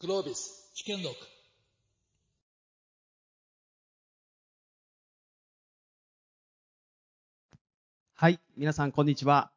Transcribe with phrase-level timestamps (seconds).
[0.00, 1.16] グロービス試験録
[8.14, 8.38] はい。
[8.56, 9.50] 皆さん、こんにちは。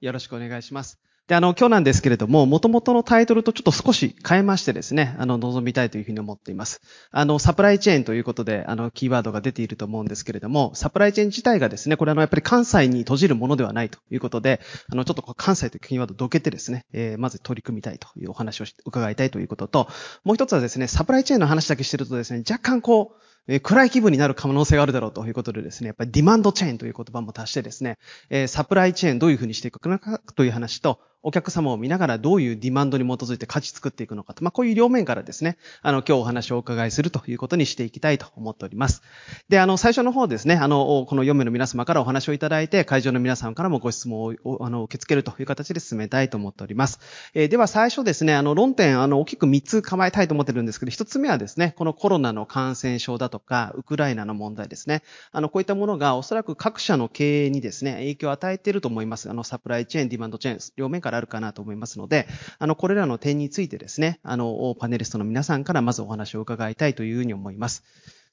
[0.00, 1.01] よろしくお願いします。
[1.32, 6.82] で、あの、今日なんですけれども、元々のタイトルとちょっと少し変えましてですね、あの、望みたいというふうに思っています。
[7.10, 14.60] あの、サプライチェーンということで、あの、キーワードが出ていると思うんですけれども、サプライチェーン自体がですね、これあの、やっぱり関西に閉じるものではないということで、
[14.90, 19.88] あの、ちょっと関西というキーワードをどけてですね、えー、まず取り組みたいというお話を伺いたいということと、
[20.24, 27.96] もう一つはですね、サプライチェーンの話だけしてるとですね、若干こう、え、暗い気分になる可能性があるだろうということでですね、やっぱりディマンドチェーンという言葉も足してですね、
[28.28, 39.02] え、サプライチェーンどういうふうにしていくかという話と、お客様を見ながらどういうディマンドに基づいて価値作っていくのかと、まあ、こういう両面からですね、あの、今日お話をお伺いするということにしていきたいと思っております。
[39.48, 47.00] で、あの、最初の方ですね、あの、この4名の皆様からお話をいただいて、会場の皆さんからもご質問を、あの、受け付けるという形で進めたいと思っております。
[47.34, 55.02] えー、では最初ですね、あの、論点、あの、大きく3つ構えたいと思ってるんですけど、1つ目はですね、このコロナの感染症だとか、ウクライナの問題ですね。
[55.30, 59.30] あの、こういったものがおそらく各社の経営にですね、影響を与えていると思います。
[59.30, 61.82] あの、サプライチェーン、ディマンドチェーン、両面からあるかなと思います。
[61.82, 62.26] ますので、
[62.58, 67.84] あの、これらの点についてですね、あの、パネリストの皆さんからまずお話を伺いたいというふうに思います。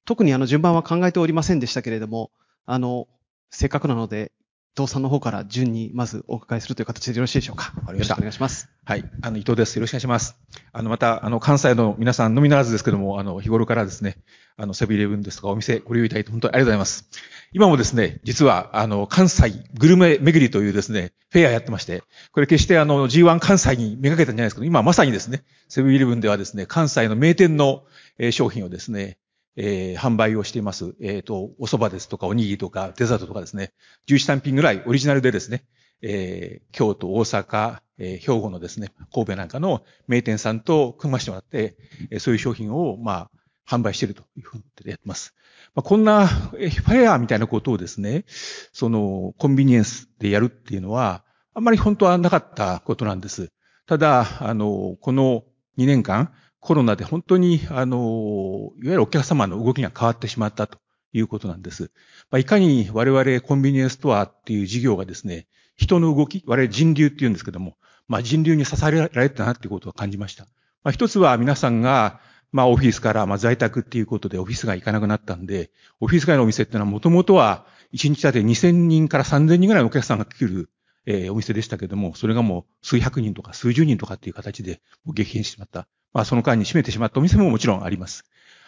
[0.05, 2.31] 特にあの、順番は考えておりませんでしたけれども、
[2.65, 3.07] あの、
[3.49, 4.31] せっかくなので、
[4.77, 7.73] 伊藤さんの方から順にまずお伺いするという形でよろしいでしょうか？
[7.77, 8.15] わかりました。
[8.15, 8.69] お願いします。
[8.85, 9.03] はい。
[9.21, 9.75] あの、伊藤です。
[9.75, 10.37] よろしくお願いします。
[10.71, 14.17] あの、また、あの、関西の皆さんのみならずですけども、あの、日頃からですね、
[14.57, 17.09] あの、セブンイレブンですとかお店ご利用いただいて本当にありがとうございます。
[17.51, 27.83] 今もですね、実は、あの、関西グルメ巡りというですね、フェアやってまして、これ決してあの、G1 関西にめがけたんじゃないですけど、今まさにですね、セブンイレブンではですね、関西の名店の
[28.31, 29.17] 商品をですね、
[29.55, 30.95] えー、販売をしています。
[31.01, 33.73] えっ、ー、と、お蕎麦ですとか、おにぎりとか、デザートとかですね、
[34.07, 35.65] 11単品ぐらいオリジナルでですね、
[36.01, 41.77] えー、京都、大阪、えー、兵庫のですね、神戸なんかの名店さんと組ましてもらって、
[42.11, 43.31] えー、そういう商品を、まあ、
[43.69, 45.35] 販売しているというふうにやってます。
[45.75, 48.25] まあ、こんなフェアみたいなことをですね、
[48.73, 51.23] そのコンビニエンスでやるっていうのは、
[51.53, 53.51] あんまり本当はなかったことなんです。
[53.85, 55.43] ただ、あの、この
[55.77, 60.79] 2年間、コロナで本当に、あの、いわゆるお客様の動きが変わってしまったと
[61.13, 61.91] いうことなんです。
[62.31, 67.77] まあ、いかに我々コンビニエンスストアっていう事業がですね、人の動き、我々人流って言うんですけども、
[68.07, 70.43] まあ、人流に支えられたなっていうことを感じました。
[70.83, 72.19] まあ、一つは皆さんが、
[72.51, 80.69] まあ、オフィスから、まあ、在宅っていうことでオフィスが行かなくなったんで、オフィス街のお店っていうのはもともとは、1日だけ2000人から3000人ぐらいのお客さんが来る
[81.05, 85.87] えー、お店でしたけども、それがもう数百人とか数十人とかっていう形で激変してしまった。
[86.13, 88.25] まあその間に閉めてしまったお店ももちろんあります。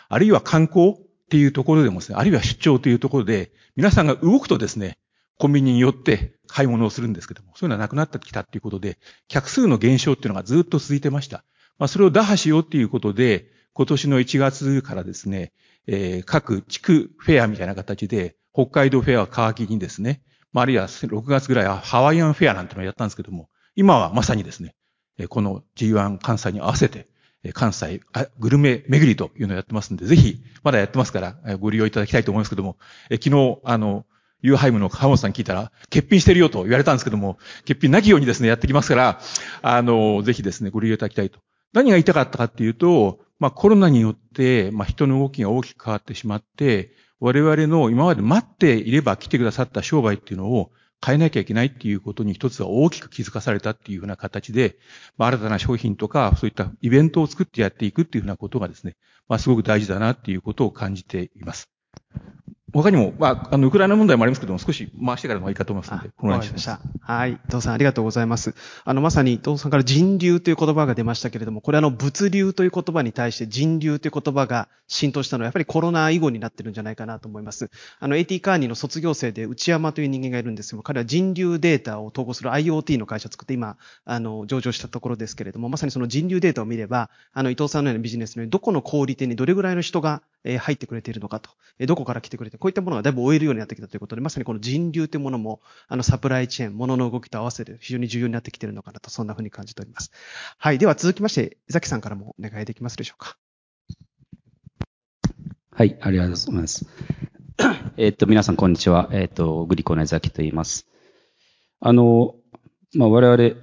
[0.09, 0.95] あるいは観光っ
[1.29, 4.97] ていうところでもですね、あるいは出張というところで、皆さんが動くとですね、
[5.37, 11.43] コンビニによって買い物をするんですけども、そういうのはなくなってきたっていうことで、客数の減少っていうのがずっと続いてました。
[11.79, 15.53] まあそれを打破しようっていうことで、今年の1月からですね、
[15.87, 20.21] えー、各地区フェアみたいな形で、北海道フェアを皮切りにですね、
[20.51, 24.75] まあ、あるいは6月ぐらいはハワイアンフェアなんてのをやったんですけども、今はまさにですね、
[25.29, 27.07] この G1 関西に合わせて、
[27.53, 28.01] 関西
[28.39, 32.77] グルメ巡りというのをやってますんで、ぜひ、まだやってますから、ご利用いただきたいと思いますけども、
[33.09, 34.05] え昨日、あの、
[34.41, 37.37] ユーハイムの川本さん聞いたら、欠品してるよと言われたんですけども、
[37.67, 39.19] 欠品なきようにですね、やってきますから、
[39.61, 41.39] あの、ぜひですね、ご利用いただきたいと。
[41.73, 50.71] 何が言いたかったかっていうと、まあコロナによって、まあ人の動きが大きく変わってしまって、我々の今まで待っていれば来てくださった商売っていうのを
[51.03, 54.77] 変えなきゃいけないっていうことに一つは大きく気づかされたっていうふうな形で、
[55.17, 58.95] まあ、新たな商品とか、そういったイベントを作ってやっていくっていうふうなことがですね、
[59.27, 61.69] まあ、すごく大事だなっていうことを感じています。
[62.73, 66.79] 他にも、まあ、あの、ウクライナ問題もありますけども、少し回してからの方がいいかと思いますので、お願いしました。
[67.01, 67.33] はい。
[67.33, 68.55] 伊藤さん、ありがとうございます。
[68.85, 77.69] あの、まさに伊藤さんから人流という言葉が出ましたけれども、これあの、物流という言葉に対して人流という言葉が浸透したのは、やっぱりコロナ以後になってるんじゃないかなと思います。
[77.99, 80.81] あの、AT カーニーの卒業生で内山という人間がいるんですよ。
[80.81, 100.11] 彼は人流データを統合する IoT の会社を作って今、あの、上場したところですけれども、まさにその人流データを見れば、あの、伊藤さんのようなビジネスのように、どこの小売店にどれぐらいの人がえ入ってくれているのかと、えどこから来てくれて、こういったものがだいぶ追えるようになってきたということで、まさにこの人流というものも、あの、サプライチェーン、物のの動きと合わせて非常に重要になってきているのかなと、そんなふうに感じております。
[100.57, 100.77] はい。
[100.77, 103.37] では続きまして、伊崎さんからもお願いできますでしょうか。
[105.71, 106.85] はい、ありがとうございます。
[107.97, 109.09] えっと、皆さんこんにちは。
[109.11, 110.87] えっと、グリコの江崎と言います。
[111.79, 112.35] あの、
[112.93, 113.55] まあ、我々、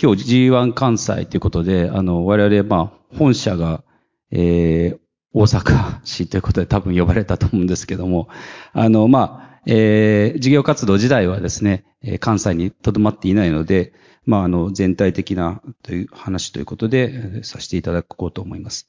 [0.00, 3.82] 今日 G1 関西ということで、あの、我々、まあ、本社が、
[4.30, 4.98] えー、
[5.32, 8.28] 大阪市ということで多分呼ばれたと思うんですけども、
[8.72, 11.84] あの、まあ、えー、事業活動自体はですね、
[12.20, 13.92] 関西に留まっていないので、
[14.24, 18.88] まあ、あの、全体的なという話ということで、させていただこうと思います。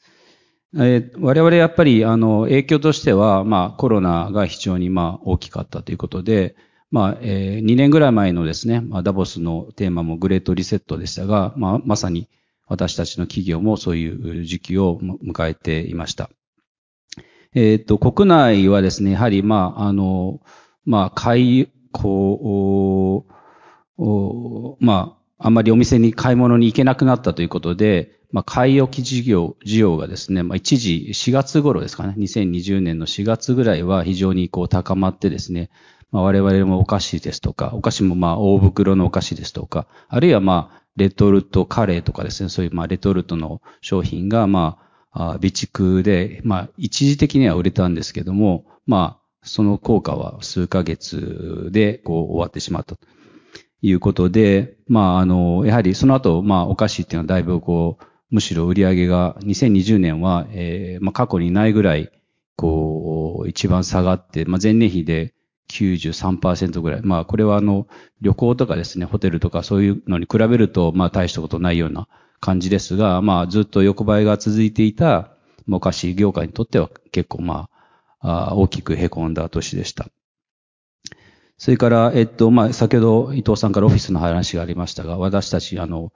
[0.75, 6.55] えー、我々やっぱり、あの、影響としては、まあ、コロナが非常に、まあ、大きかったということで、
[6.91, 12.27] まあ、えー、2年ぐらい前のですね、まあ、ダボスのテーマもグレートリセットでしたが、まあ、まさに
[12.69, 16.29] 私たちの企業もそういう時期を迎えていました。
[17.53, 20.39] えっ、ー、と、国内はですね、やはり、まあ、あの、
[20.85, 23.25] まあ、買い、こ
[23.97, 35.71] う、まあ、あんまりお店に買い物に行けなくなったということで、まあ、買い置き事業、需要がですね、まあ、一時4月頃ですかね、2020年の4月ぐらいは非常にこう高まってですね、
[36.11, 44.77] まあ、我々もお菓子ですとか、お菓子もまあ大袋のお菓子ですとか、あるいはまあレトルトカレーとかですね、そういうまあレトルトの商品がま
[45.11, 53.07] あ、備蓄で、まあ一時的には売れたんですけども、まあその効果は数ヶ月でこう終わってしまったと。
[53.81, 62.11] いうことで、まああの、やはりその後、まあお菓子っていうのはだいぶこう、むしろ売り上げが2020年は、えー、まあ過去にないぐらい、
[62.57, 65.33] こう、一番下がって、まあ前年比で
[65.69, 67.01] 93%ぐらい。
[67.03, 67.87] まあ、これはあの、
[68.21, 72.07] 旅行とかですね、ホテルとかそういうのに比べると、まあ、大したことないような
[72.39, 75.31] 感じですが、まあ、ずっと横ばいが続いていた、
[75.71, 77.69] お菓子業界にとっては結構ま
[78.21, 80.07] あ、大きく凹んだ年でした。
[81.57, 86.13] それから、えっと、まあ、先ほど伊藤さんからオフィスの話がありましたが、私たち、あの、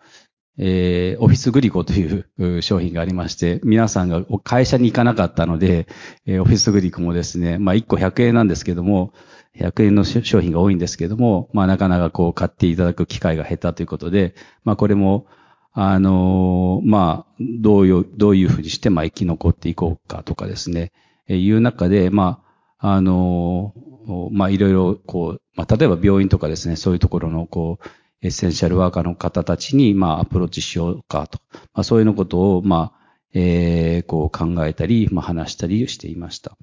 [0.58, 5.88] えー、オフィスグリコという商品がありまして、皆さんが会社に行かなかったので、
[6.26, 9.14] えー、オフィスグリコもですね、まあ1個100円なんですけども、
[9.58, 15.28] 100円の商品が多いんですけども、まあなかなかこう買っていただく機会が減ったということで、まあこれも、
[15.74, 20.92] あのー、まあ、どういう、どういうふうにしてまあ生き残っていこうかとかですね、
[21.28, 22.44] え、いう中で、ま
[22.78, 27.88] あ、あのー、まあいろいろこう、まあ例えば病院とかですね、そういうところのこう、
[28.22, 31.40] エッセンシャルワーカーの方たちに、まあ、アプローチしようかと。
[31.74, 33.04] まあ、そういうのことを、まあ、
[33.34, 36.58] えー、こう考えたり、まあ、話したりしていました。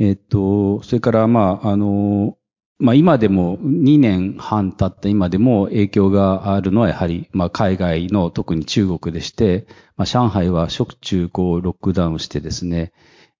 [0.00, 2.38] えっと、それから、まあ、あの、
[2.78, 9.66] まあ、今でも、2年半経った今でも影響があるのは、やはり、まあ、海外の、特に中国でして、
[9.98, 12.94] まあ、上海は食中こう、ロックダウンしてですね、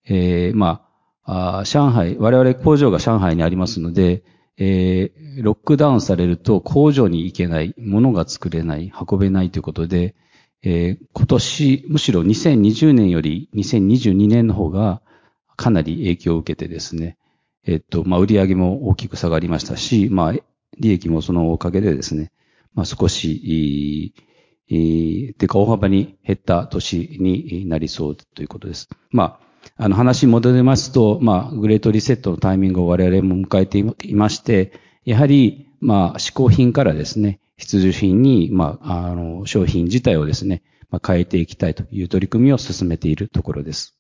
[0.06, 0.82] えー、ま
[1.24, 4.22] あ、あ上海、我々工場が上海にありますので、
[4.58, 10.14] えー、ロックダウンされると工場に行けない、物が作れない、運べないということで、
[10.62, 15.00] えー、今年、むしろ2020年より2022年の方が
[15.60, 17.18] かなり影響を受けてですね、
[17.66, 20.32] えっと、まあ、売上も大きく下がりましたし、まあ、
[20.78, 22.32] 利益もそのおかげでですね、
[22.72, 24.14] まあ、少し、
[24.70, 28.88] えー、てか大幅に減った年になりそうということです。
[29.10, 29.38] ま
[29.76, 33.76] あ、あの話に戻りますと、まあ、グレートリセットのタイミングを我々も迎えて
[34.08, 34.72] いまして、
[35.04, 43.99] やはり、まあ、試行品からですね、必需品に、まあ、あの、商品自体をですね、まあ、変えていきたいという取り組みを進めているところです。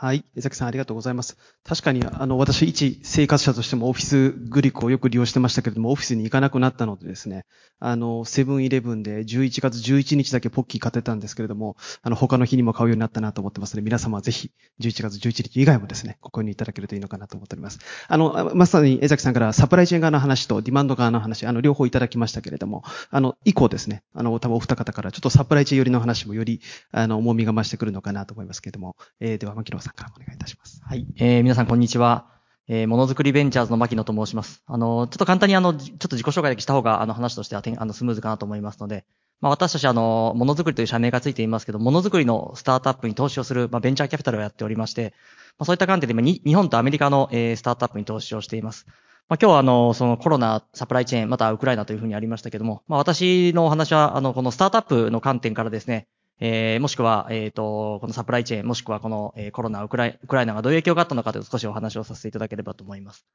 [0.00, 0.24] はい。
[0.34, 1.36] 江崎さんありがとうございます。
[1.62, 7.44] 確かに、あの、私、一生活者としてもオフィスグリコをよく利用してましたけれども、オフィスに行かなくなったのでですね、
[7.78, 17.78] あの、セブンイレブンで11月11日だけポッキー買ってたんですけれども、あの、他の日にも買うようになったなと思ってますので、皆様ぜひ、11月11日以外もですね、ここにいただけるといいのかなと思っております。
[18.08, 30.80] あの、まさに江崎さんからサプライチェーン側の話とディマンド側の話、あの、両方いただきましたけれども、あの、以降ですね、あの、多分お二方からちょっとサプライチェーン寄りの話もより、あの、重みが増してくるのかなと思いますけれども、えー、では、牧野さんからお願いいたします。。
[30.82, 31.06] はい。
[31.16, 32.26] えー、皆さんこんにちは。
[32.68, 34.62] えー、ものづくりベンチャーズの牧野と申します。
[34.68, 39.04] あの、ちょっと簡単にあの、ちょっと自己紹介だけした方が、あの、話としては、あの、スムーズかなと思いますので、
[39.40, 45.12] まあ、私たちあの、ものづくりという社名がついていますけど、ものづくりのスタートアップに投資をする、まあ、ベンチャーキャピタルをやっておりまして、
[45.58, 48.86] まあ、そういった観点で、日本とアメリカの、えー、スタートアップに投資をしています。
[49.28, 56.06] まあ、今日はあの、そのコロナ、サプライチェーン、またウクライナというふうにありましたけども、まあ、私のお話は、あの、このスタートアップの観点からですね、
[56.40, 63.26] えー、もしくは、えっ、ー、と、このサプライチェーン、もしくはこの、えー、コロナウクライ、ウクライナがどういう影響があったのかという少しお話をさせていただければと思います。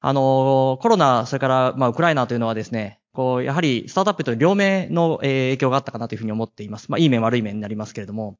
[0.00, 6.88] あの、コロナ、それから、まあ、ウクライナというのはですね、こう、やはり、スタートアップという両面の、え、影響があったかなというふうに思っています。
[6.88, 8.38] まあ、いい面、悪い面になりますけれども、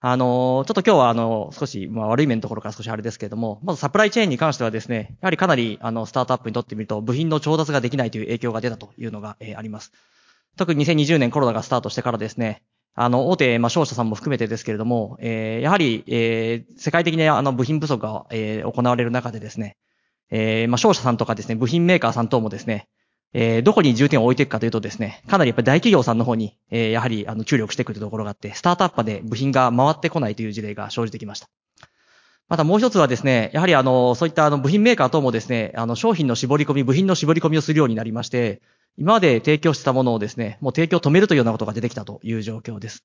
[0.00, 9.92] あの、ちょっと今日は、あの、少し、まあ、悪い面のところから少しあれですけれども、まずサプライチェーンに関してはですね、やはりかなり、あの、スタートアップにとってみると、部品の調達ができないという影響が出たというのが、え、あります。
[10.56, 12.62] 特に2020年コロナがスタートしてからですね、
[12.94, 19.76] あの、大手、まあ、商社さんも含めてですけれども、えー、やはり、えー、世界的にあの、部品不足が、えー、行われる中でですね、
[20.30, 22.88] えー、まあ、商社さんとかですね、部品メーカーさん等もですね、
[23.32, 31.48] えー、どこに重点を置いていくかというとですね、かなりやっぱり大企業さんの方に、えー、やはり、あの、注力してくるところがあって、スタートアップで部品が回ってこないという事例が生じてきました。
[32.48, 38.60] またもう一つはですね、やはりあの、そういったあの部品メーカー等もですね、あの商品の絞り込み、部品の絞り込みをするようになりまして、
[38.96, 43.04] 今まで提供してたものをですね、もう提供を止めるというようなことが出てきたという状況です。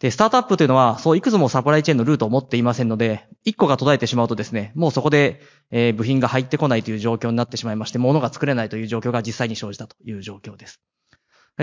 [0.00, 10.80] で、スタートアップというのは、そういくつもサプライチェーンのルートを持っていませんので、一個が途絶えてしまうとですね、もうそこで、えー部品が入ってこないという状況になってしまいまして、物が作れないという状況が実際に生じたという状況です。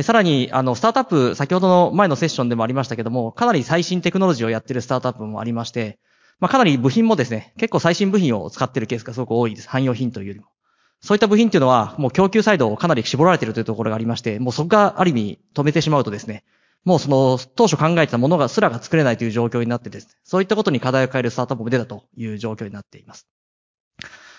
[0.03, 5.97] さらに、あの、スタートアップ、先ほどの前のセッションでもありましたけども、かなり最新テクノロジーをやっているスタートアップもありまして、
[6.39, 9.69] まあ、かなり部品もですね、結構最新部品を使っているケースがすごく多いです。
[9.69, 10.45] 汎用品というよりも。
[11.01, 16.43] そういった部品っていうのは、もう供給サイドをかなり絞られているというところがありまして、もうそこがある意味止めてしまうとですね、
[16.85, 23.27] もうその当初考えてたものがすらが作れないという状況になってですね、そういったことに課題を変えるスタートアップも出たという状況になっています。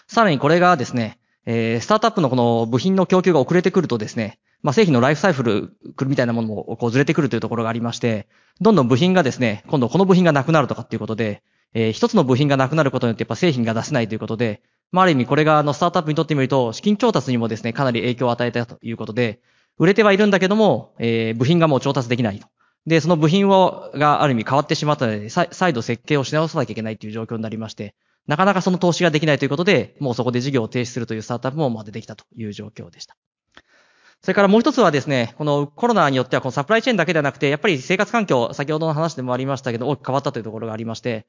[0.06, 8.26] さらにこれがですね、えースタートアップのこの部品の供給が遅れてくるとですね、まあ、製品のライフサイクルみたいなものもこうずれてくるというところがありまして、
[8.60, 11.42] どんどん部品がですね、今度この部品がなくなるとかっていうことで、
[11.74, 19.40] えー一つの部品がなくなることによってやっぱ製品が出せないということで、まあ、ある意味これがあのスタートアップにとってみると、資金調達にもですね、かなり影響を与えたということで、
[19.78, 22.48] 売れてはいるんだけども、えー部品がもう調達できないと。
[22.86, 27.94] で、その部品を、がある意味変わってしまったので、再度設計をし直さなきゃいけないという状況になりまして、
[28.26, 33.16] なかなかその投資ができないということで、もうそこで事業を停止するというスタートアップも出てきたという状況でした。
[34.22, 41.26] それからもう一つはですね、このコロナによってはこのサプライチェーンだけではなくて、やっぱり生活環境、先ほどの話でもありましたけど、大きく変わったというところがありまして、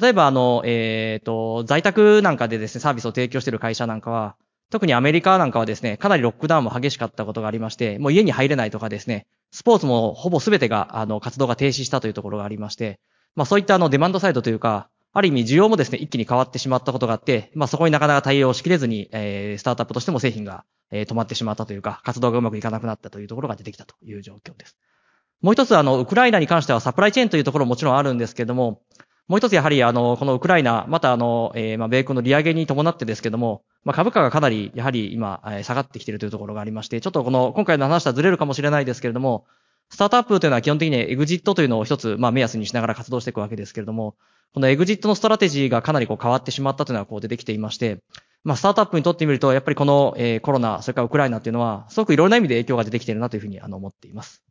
[0.00, 4.36] 例えばあの、えっ、と、在宅なんかでですね、サービスを提供している会社なんかは、
[4.70, 12.98] 特にアメリカなんかはですね、かなりロックダウンも激しかったことがありまして、もう家に入れないとかですね、スポーツもほぼ全てが、あの、活動が停止したというところがありまして、
[13.36, 24.76] まあそういったあの、デマンドサイドというか、ある意味需要もですね、一気に変わってしまったことがあって、まあそこになかなか対応しきれずに、えー、スタートアップとしても製品が、えー止まってしまったというか、活動がうまくいかなくなったというところが出てきたという状況です。
[25.40, 28.82] もう一つあの、ウクライナに関してはサプライチェーンというところももちろんあるんですけれども、
[29.28, 39.44] もう一つやはりあの、このウクライナ、またあの、えーまあ、米国の利上げに伴ってですけども、まあ、株価がかなりやはり今、えー下がってきているというところがありまして、ちょっとこの、今回の話はずれるかもしれないですけれども、
[39.90, 44.14] スタートアップというのは基本的にエグジットというのを一つ、まあ、目安にしながら活動していくわけですけれども、
[44.54, 47.98] このエグジットのストラテジーがかなりこう変わってしまったというのがこう出てきていまして、
[48.44, 54.45] まあ、スタートアップにとってみると、やっぱりこの、えーコロナ、それからウクライナっていうのは、すごくいろんな意味で影響が出てきているなというふうにあの思っています。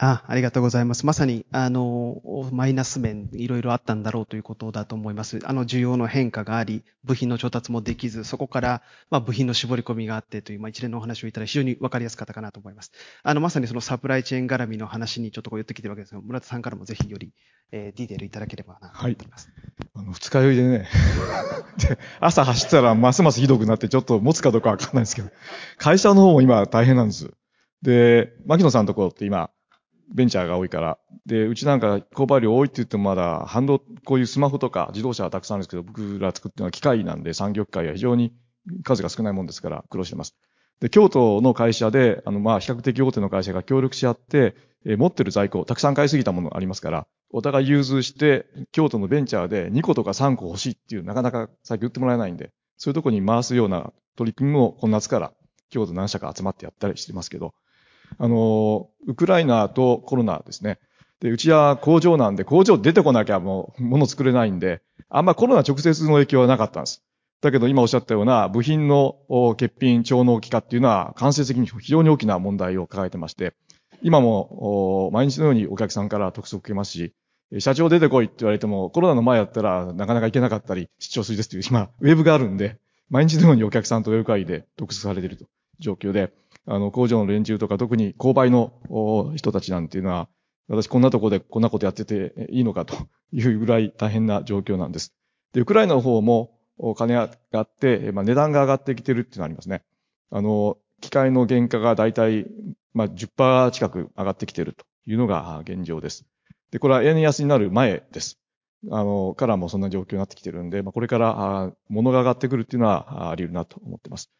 [0.00, 1.06] あ、ありがとうございます。
[1.06, 5.40] まさに、あの、マイナス面、いろいろあったんだろうということだと思います。
[5.44, 12.92] あの、需要の変化があり、部品の調達もできず、そこから、まあ、部品の絞り込みがあってという、まあ、一連のお話をいただき、非常にわかりやすかったかなと思います。
[13.24, 17.32] あの、まさにそのサプライチェーン絡みの話にちょっとこう寄ってきてるわけですが、村田さんからもぜひより、
[17.72, 19.48] えーディテールいただければなと思います。
[19.48, 20.86] はいあの、二日酔いでね。
[21.88, 25.30] で、朝走ったらますますひどくなってちょっと持つかどうかわかんないですけど、
[25.76, 27.32] 会社の方も今大変なんです。
[27.82, 29.50] で、牧野さんのところって今、
[30.14, 38.32] ベンチャーが多いから、で、うちなんか購買量多いって言ってもまだ、ハンド、こういうスマホとか自動車はたくさんあるんですけど、僕ら作ってるのは機械なんで産業機械は非常に
[38.84, 40.34] 数が少ないもんですから苦労してます。
[40.80, 44.54] で、京都の会社で、あの、まあ、比較的大手の会社が協力し合って、
[44.86, 55.32] えー持ってる在庫、たくさん買いすぎたものありますから、お互い融通して、京都のベンチャーで2個とか3個欲しいっていう、なかなか先売ってもらえないんで、そういうとこに回すような取り組みも、この夏から
[55.68, 57.54] 京都何社か集まってやったりしてますけど、
[58.18, 60.78] あの、ウクライナとコロナですね。
[61.20, 67.02] で、うちは工場なんで、工場出てこなきゃもう物作れないんで、あんまコロナ直接の影響はなかったんです。
[67.40, 69.16] だけど今おっしゃったような部品の
[69.56, 73.54] 欠品、超納期化っていうのは間接的に非常に大きな問題を抱えてまして、
[74.02, 77.14] 今も毎日のようにお客さんから督促受けますし、
[77.60, 82.76] 社長出てこいって言われても、コロナの前やったらなかなか行けなかったり、出張するですという、今、ウェブがあるんで、
[83.08, 85.46] 毎日のようにお客さんとウェブ会議で督促されていると
[85.78, 86.32] 状況で、
[86.70, 88.72] あの、工場の連中とか特に購買の
[89.36, 90.28] 人たちなんていうのは、
[90.68, 92.94] 私こんなとこでこんなことやってていいのかと
[93.32, 95.14] いうぐらい大変な状況なんです。
[95.54, 99.82] で、ウクライナの方もお金が上がって、まあ、値段が上がってきてるっていうのがありますね。
[100.30, 102.46] あの、機械の原価がだいたい、
[102.92, 106.26] まあ、10%近く上がってきてるというのが現状です。
[106.70, 108.38] で、これは円安になる前です。
[108.90, 114.30] あの、からもそんな状況になってきてるんで、まあ、これから、物が上がってくるっていうのはあり得るなと思ってます。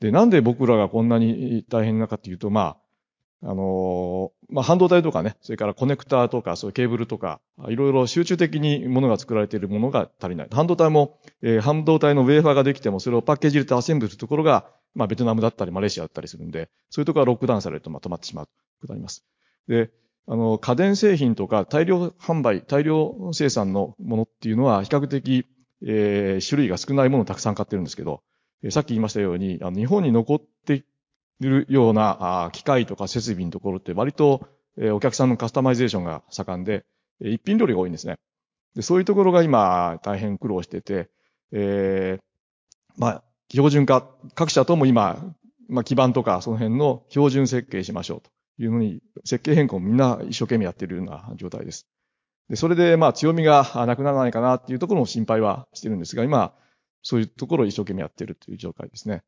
[0.00, 2.76] で、なんで僕らがこんなに大変なかっていうと、まあ、
[3.42, 10.48] あのまあ、半導体とかね、それからコネクターとか、そういうケーブルとか、いろいろ集中的に物が作られているものが足りない。
[10.50, 18.48] 半導体も、えー半導体のウェーファーができても、それをパッケージ入れてアセンブルするところが、まあ、ベトナムだったり、マレーシアだったりするんで、そういうところがロックダウンされるとまとまってしまう
[18.80, 19.24] ことあります。
[19.68, 19.90] で、
[20.26, 25.46] あの、家電製品とか大量販売、大量生産のものっていうのは比較的、
[25.82, 28.22] えー種類が少ないものをたくさん買ってるんですけど、
[28.70, 30.84] さっき言いましたように、あの日本に残ってい
[31.40, 36.84] るようなあ機械とか設備のところって割と、えお客さんのカスタマイゼーションが盛んで、
[37.22, 38.16] え一品料理が多いんですね。
[38.74, 41.08] で、そういうところが今、大変苦労してて、
[41.52, 42.22] えー、
[42.98, 45.34] まあ、標準化、各社とも今、
[45.68, 51.86] まあ、基盤とかその辺の標準設計しましょうというふうに、設計変更もみんな一生懸命やっているような状態です。
[52.50, 56.52] で、それで、まあ、強みがなくならないかなっていうところも心配はしてるんですが、今、
[57.06, 59.22] そういうところを一生懸命やってるという状態ですね。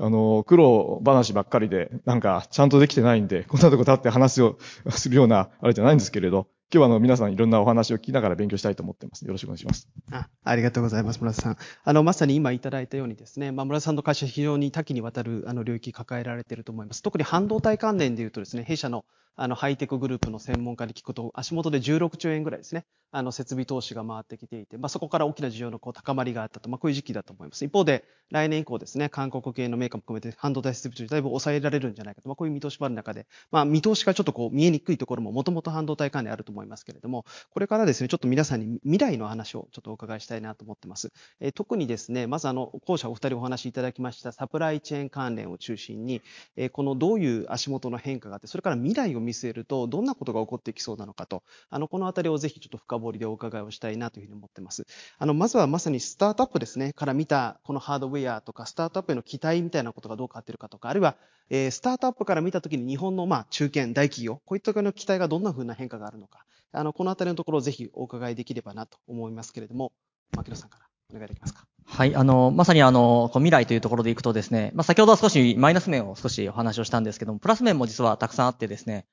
[0.00, 9.26] あの、苦労話ばっかりで、なんか、ちゃんとできてないんで、こんなとこ立って話をするような、あれじゃないんですけれど、今日はあの皆さんいろんなお話を聞きながら勉強したいと思ってます。
[9.26, 9.90] よろしくお願いします。
[10.10, 11.56] あありがとうございます、村田さん。
[11.84, 17.02] あの、まさに今いただいたようにですね、まあ、村田さんの会社非常に多岐にわたるあの領域抱えられていると思います。
[17.02, 19.04] 特に半導体関連で言うとですね、弊社の
[19.36, 27.64] あの、ハイテクグループの専門家に聞くと、足元で16兆円ぐらいですね、あの、設備投資が回ってきていて、まあ、そこから大きな需要のこう高まりがあったと、まあ、こういう時期だと思います。
[27.64, 41.12] 一方で、来年以降ですね、韓国系のメーカーも含めて半導体設備投資だいぶ抑えられるんじゃないかと、まあ、こういう見通しもある中で、まあ、見通しがちょっとこう見えにくいところももともと半導体関連あると思いますけれども、これからですね、ちょっと皆さんに未来の話をちょっとお伺いしたいなと思ってます。
[41.40, 46.22] えー、特にですね、まずあの、後者お二人お話しいただきましたサプライチェーン関連を中心に、
[46.56, 54.86] えー、このどういう足元の変化があって、それから未来を見据えると、どんなことが起こってきそうなのかと、あの、このあたりをぜひちょっと深掘りでお伺いをしたいなというふうに思ってます。
[55.18, 61.16] あの、まずはまさにスタートアップですね、から見たこのハードウェアとか、スタートアップへの期待みたいなことがどう変わってるかとか、あるいは、
[61.50, 69.92] えー、スタートアップから見たときに日本の、まあ、中堅、大企業、こういったの期待がどんなふうな変化があるのか、あの、このあたりのところをぜひお伺いできればなと思いますけれども、
[70.36, 71.71] 牧野さんからお願いできますか？
[71.94, 79.04] はい、あの、まさにあの、こう未来というところでいくとですね、まあ、先ほどは少しマイナス面を少しお話をしたんですけども、プラス面も実はたくさんあってですね、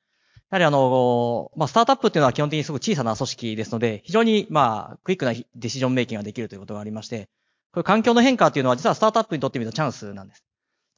[0.49, 7.27] やはりあの、まあ、スタートアップっていうのは基本的にすごく小さな組織ですので、非常に、まあ、クイックなディシジョンメイキングができるということがありまして、
[7.73, 10.45] これ環境の変化っていうのは実はスタートアップにとってみるとチャンスなんです。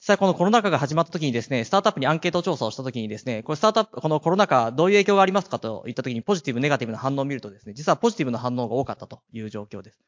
[0.02, 10.00] 実際このコロナ禍が始まった時にですね、スタートアップにアンケート調査をした時にですね、これスタートアップ、このコロナ禍どういう影響がありますかといった時にポジティブ、ネガティブな反応を見るとですね、実はポジティブな反応が多かったという状況です。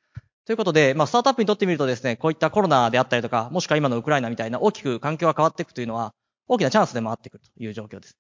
[0.45, 6.13] ということで、まあ、スタートアップにとってみるとですね、こういったコロナであったりとか、もしくは今のウクライナみたいな大きく環境が変わっていくというのは、
[6.47, 8.17] 大きなチャンスでもあってくるという状況です。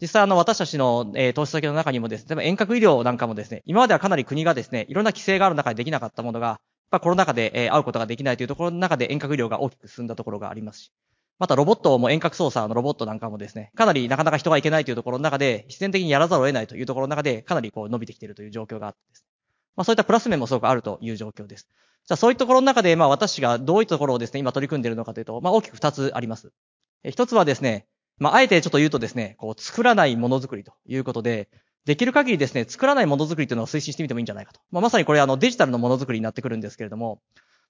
[0.00, 6.58] 実際あの、私たちの、えー、投資先の中にもですね、例えば遠隔医療なんかもですね、今まではかなり国がですね、いろんな規制がある中でできなかったものが、やっ
[6.92, 10.92] ぱコロナ禍で、えー、会うことができないというところの中で遠隔医療が大きく進んだところがありますし、
[11.38, 19.25] またロボットも遠隔操作のロボットなんかもですね、かなりなかなか人がいけないというところの中で、必然的にやらざるを得ないというところの中で、かなりこう伸びてきているという状況があってです、
[19.76, 21.68] まあそういったプラス面もすごくあるという状況です。
[22.06, 26.52] じゃあそういったところの中で、まあ私がどういったところをですね、今取り組んでいるのかというと、まあ大きく二つあります。
[27.04, 27.86] 一つはですね、
[28.18, 31.48] まあ、あえてちょっと言うとですね、こう、作らないものづくりということで、
[31.84, 34.60] できる限りですね、作らないものづくりというのを推進してみてもいいんじゃないかと。
[34.70, 37.20] まあ、まさにこれあのデジタルのものづくりになってくるんですけれども、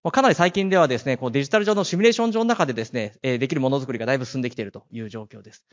[0.05, 5.65] まあ、かなり最近ではですね、こうデジタル上のシミュレーション上の中でですね、え、できるものづくりがだいぶ進んできているという状況です。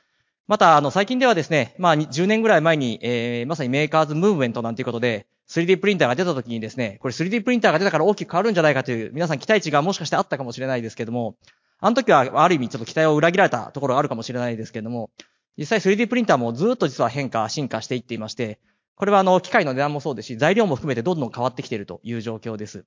[0.48, 11.36] また、あの、最近ではですね、まあ、10年ぐらい前に、えー、まさにメーカーズムーブメントなんていうことで、3D プリンターが出た時にですね、これ 3D プリンターが出たから大きく変わるんじゃないかという、皆さん期待値がもしかしてあったかもしれないですけども、
[11.80, 15.10] あの時はある意味ちょっと期待を裏切られたところがあるかもしれないですけども、
[15.58, 18.60] 実際 3D プリンターもずっと実は変化、進化していっていまして、
[18.96, 22.86] これはあの、機械の値段もそうですし、材料も含めてどんどん変わってきているという状況です。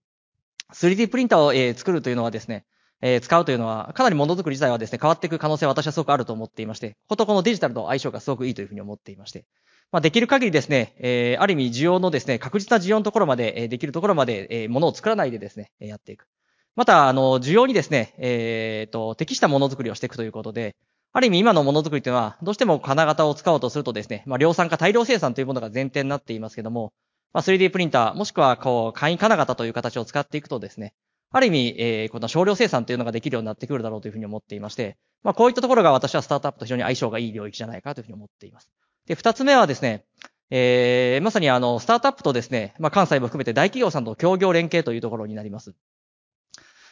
[0.73, 2.65] 3D プリンターを、作るというのはですね、
[3.03, 9.45] えー、使うというのは、かなりものづくり自体はですね、変わっていく可能性は私はすごくあると思っていまして、ことこのデジタルの相性がすごくいいというふうに思っていまして、
[9.93, 16.27] まあ、できる限りですね、えー、ある意味需要のですね、確実な需要のところまで、えー、できるところまで、えー、ものを作らないでですね、やっていく。
[16.75, 20.77] また、あの、需要にですね、えっ、ー、と、適したものづくりをしていくということで、
[21.13, 26.93] ある意味今のものづくりというのは、どうしても金型を使おうとするとですね、まあ、量産化、大量生産というものが前提になっていますけども、
[27.33, 30.93] まあ、3D プリンター、もしくは、こう、簡易金型という形を使っていくとですね、
[31.31, 38.71] ある意味、えー、この少量生産というのができるようになってくるだろうというふうに思っていまして、まあ、こういったところが私はスタートアップと非常に相性がいい領域じゃないかというふうに思っています。
[39.07, 40.05] で、二つ目はですね、
[40.51, 45.75] えー、まさにあの、スタートアップとですね、まあ、関西も含めて大企業さんと協業連携というところになります。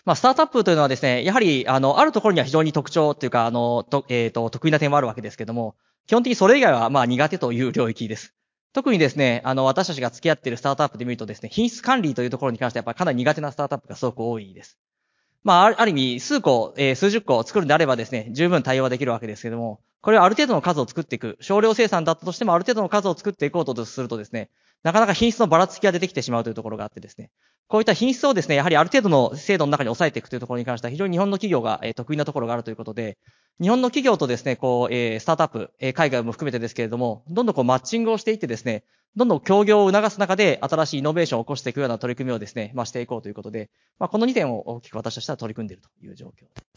[0.05, 8.35] まあ、スタートアップというのはですね、やはり、あの、あるところには非常に特徴というか、あの、と、えっ、ー、と、得意な点はあるわけですけども、基本的にそれ以外は、まあ、苦手という領域です。
[8.75, 14.79] 特にですね、あの、私たちが付き合っているスタートアップで見るとですね、品質管理というところに関してはやっぱりかなり苦手なスタートアップがすごく多いです。
[15.45, 24.51] まあ、ある意味、数個、えー、数十個作るんであればですね、十分対応はできるわけですけども、これはある程度の数を作っていく、少量生産だったとしてもある程度の数を作っていこうとするとですね、
[24.83, 27.31] なかなか品質のばらつきが出てきてしまうというところがあってですね、
[27.69, 33.17] こういった品質をですね、やはりある程度の制度の中に抑えていくというところに関しては非常に日本の企業が、得意なところがあるということで、
[33.63, 38.85] 日本の企業とですね、こう、えスタートアップ、え海外も含めてですけれども、どんどんこうマッチングをしていってですね、
[39.17, 46.74] どんどん協業を促す中で新しいイノベーションを起こしていくような取り組みをですね、まあ、していこうということで、まあ、この2点を大きく私としては取り組んでいるという状況です。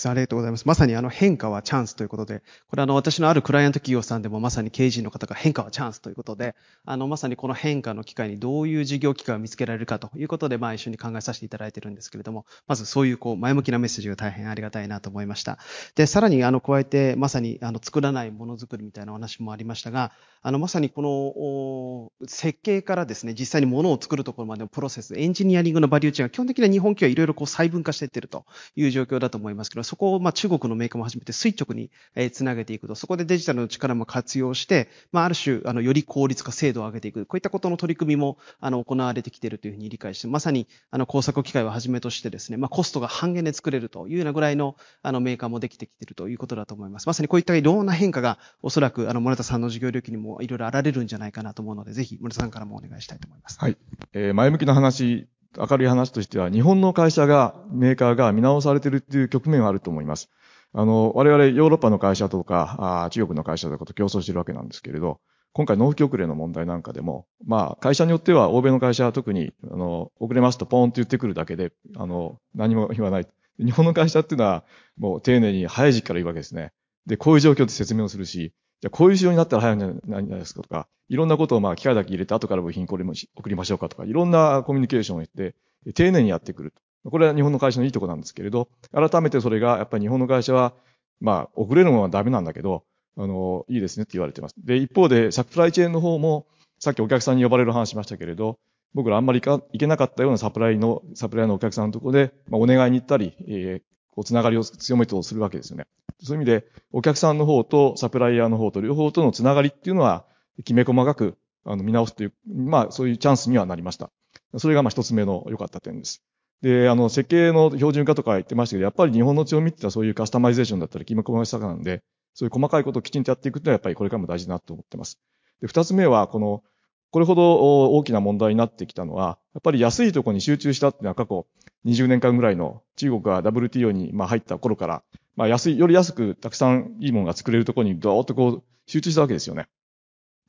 [0.00, 0.66] さんありがとうございます。
[0.66, 6.54] まさにあの変化はチャンスということで、これあの私のあるクライアント企業さんでもまさに経営陣の方が変化はチャンスということで、
[6.84, 15.58] あのまさにこの変化の機会にどういう事業機会を見つけられるかということで、まあ一緒に考えさせていただいてるんですけれども、まずそういうこう前向きなメッセージが大変ありがたいなと思いました。
[15.94, 28.44] で、さらにあの加えてまさにあの作らないものづくりみたいなお話もありましたが、あのまさにこの設計からですね、実際にものを作るところまでのプロセス、エンジニアリングのバリューチェーンが基本的には日本企業はいろいろこう細分化していってると
[28.76, 31.90] いう状況だと思いますけど、そこをまあ中国のメーカーも始めて垂直に
[32.32, 47.06] つなげていくと、そこでデジタルの力も活用して、まあある種、あの、より効率化、精度を上げていく、こういったことの取り組みも、あの、行われてきているというふうに理解して、まさに、あの、工作機械をはじめとしてですね、まあコストが半減で作れるというようなぐらいの、あの、メーカーもできてきているということだと思います。
[47.06, 53.58] まさにこういったいろんな変化が、おそらく、あの、森田さんの事業領域にもいろいろあられるんじゃないかなと思うので、ぜひ、森田さんからもお願いしたいと思います。
[53.60, 53.76] はい。
[54.12, 60.30] えー、前向きな話明るい話としては、日本の会社が、メーカーが見直されているっていう局面はあると思います。
[60.72, 65.20] あの、我々ヨーロッパの会社とか、あ中国の会社とかと競争してるわけなんですけれど、
[65.52, 73.28] 今回納付遅れの問題なんかでも、まあ、会社によっては、欧米の会社は特に、あの、遅れますとポーンって言ってくるだけで、あの、何も言わない。
[73.58, 74.64] 日本の会社っていうのは、
[74.98, 76.72] もう丁寧に早い時期から言うわけですね。
[77.06, 85.54] で、こういう状況で説明をするし、じゃこういう仕様になったら早いんじゃないですかとか、いろんなことをまあ機械だけ入れて後から部品これも送りましょうかとか、いろんなコミュニケーションを言って、
[85.92, 86.74] 丁寧にやってくる。
[87.04, 90.74] これは日本の会社のいいとこなんですけれど、改めてそれが、やっぱり日本の会社は、
[91.20, 92.84] まあ、遅れるものはダメなんだけど、
[93.16, 94.54] あの、いいですねって言われてます。
[94.58, 96.46] で、一方で、サプライチェーンの方も、
[96.78, 98.58] さっきお客さんに呼ばれる話しましたけれど、
[98.92, 105.86] 僕らあんまり行けなかったようなサプライの、サプライのお客さんのところで、まあ、お願いに行ったり、えー、こう、つながりを強めとするわけですよね。
[106.22, 110.24] そういう意味で、お客さんの方とサプライヤーの方と両方とのつながりっていうのは、
[110.64, 114.10] きめ細かく、あの、見直すという、まあ、そういうチャンスにはなりました。
[114.56, 116.22] それが、まあ、一つ目の良かった点です。
[116.62, 122.02] で、あの、設計の標準化とか言ってましたけど、やっぱり日本の強みってのはそういうカスタマイゼーションだったり、きめ細かさなんで、
[122.32, 125.18] そういう細かいことをきちんとやっていくってのはやっぱりこれからも大事だなと思ってます。
[125.60, 126.62] で、二つ目は、この、
[127.10, 131.46] これほど大きな問題になってきたのは、やっぱり安いところに集中したっていうのは過去
[131.84, 135.02] 20年間ぐらいの中国が WTO にまあ入った頃から、
[135.36, 139.68] まあ安い、より安くたくさんいいものが作れるところにどーっとこう集中したわけですよね。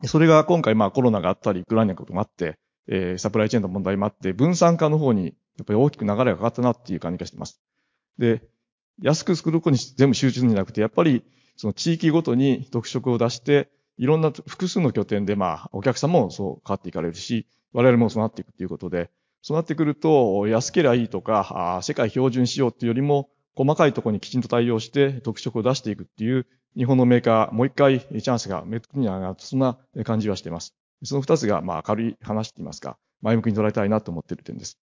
[0.06, 5.32] それが今回まあコロナがあったり、ウクライナのこともあって、えー、サプライチェーンの問題もあって、分散化の方にや
[5.64, 7.60] っぱり大きく流れがかかったなっていう感じがしてます。
[8.18, 8.42] で、
[9.02, 11.24] 安く作ることに全部集中じゃなくて、やっぱり
[11.56, 19.10] その地域ごとに特色を出して、いろんな複数の拠点で、まあ、お客さんもそう変わっていかれるし、我々もそうなっていくということで、
[19.42, 26.46] そうなってくると、安けりゃいいとか、世界標準仕様っていうよりも、細かいところにきちんと対応して特色を出していくっていう、
[26.76, 30.76] 日本のメーカー、もう一回チャンスがめっに上がる、そんな感じはしています。
[31.04, 34.78] その二つが、まあ、軽い話って言いますか、前向きに捉えたいなと思っている点です。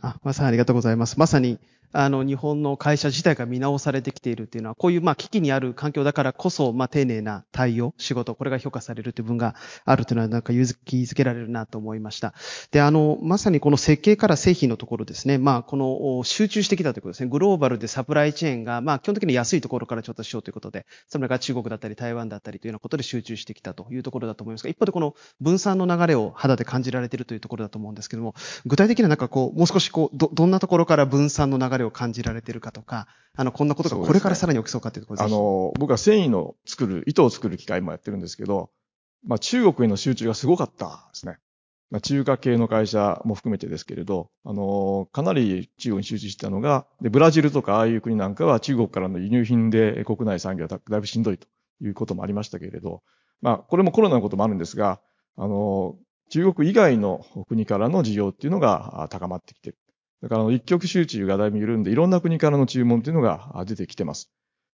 [0.00, 1.18] あ、まさにありがとうございます。
[1.18, 1.58] まさに、
[1.92, 12.34] あの、日本の会社自体が見直されてきているっていうのは、こういう、まあ、危機にある環境だからこそ、まあ、丁寧な対応、仕事、これが評価されるという分があるというのは、なんか、気づけられるなと思いました。
[12.70, 17.30] で、あの、まさにこの設計から製品のところですね、まあ、この、集中してきたということですね。
[17.30, 28.34] グローバルでサプライチェーンが、まあ、基本的に安いところから調達しようということで、それが中国だったり台湾だったりというようなことで集中してきたというところだと思いますが、一方でこの分散の流れを肌で感じられているというところだと思うんですけども、
[28.66, 38.70] 具体的ななんかこう、もう少しこう、ど、どんなところから分散の流れを感じられているるかとか、あの、こんなことがこれからさらに起きそうかというところです、ね、あの、僕は繊維の作る、糸を作る機械もやってるんですけど、
[39.26, 41.38] まあ中国への集中がすごかったですね。
[41.90, 51.48] まあ中華系の会社も含めてですけれど、あの、かなり中国に集中したのが、で、ブラジルとかああいう国なんかは中国からの輸入品で国内産業はだいぶしんどいと
[51.82, 53.02] いうこともありましたけれど、
[53.42, 55.00] まあこれもコロナのこともあるんですが、
[55.36, 55.96] あの、
[56.30, 59.78] 中国以外の国からの需要っていうのが高まってきている。
[60.22, 64.30] だから一極集中がだいぶ緩んで、いろんな国からの注文というのが出てきてます。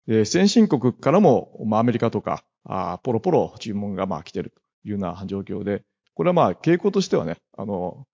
[0.06, 8.06] で先進国からも、まあ、アメリカとか、あポロポロ注文がまあ来てるというような状況で、これはまあ傾向としてはね、あの、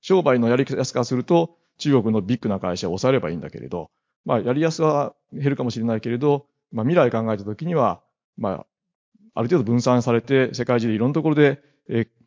[0.00, 3.90] 商売のやりやす化すると、中国のビッグな会社を抑えればいいんだけれど、
[4.24, 8.00] まあやりやすは減るかもしれないけれど、まあ未来考えたときには、
[8.36, 8.66] まあ、
[9.34, 11.62] ある程度分散されて、世界中でいろんなところで、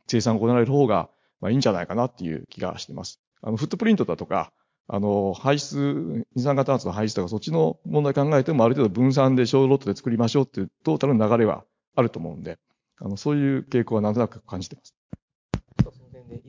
[0.08, 3.20] 生産が行われる方が、まあいいんじゃないかなっていう気がしてます。
[3.42, 4.52] あの、フットプリントだとか、
[4.88, 11.64] あの、排出、二酸化炭素の排出とか、そっちの問題考えても、ある程度分散で小ロットで作りましょうっていうトータルの流れは
[11.96, 12.60] あると思うんで、
[13.00, 14.96] あの、そういう傾向はなんとなく感じてます。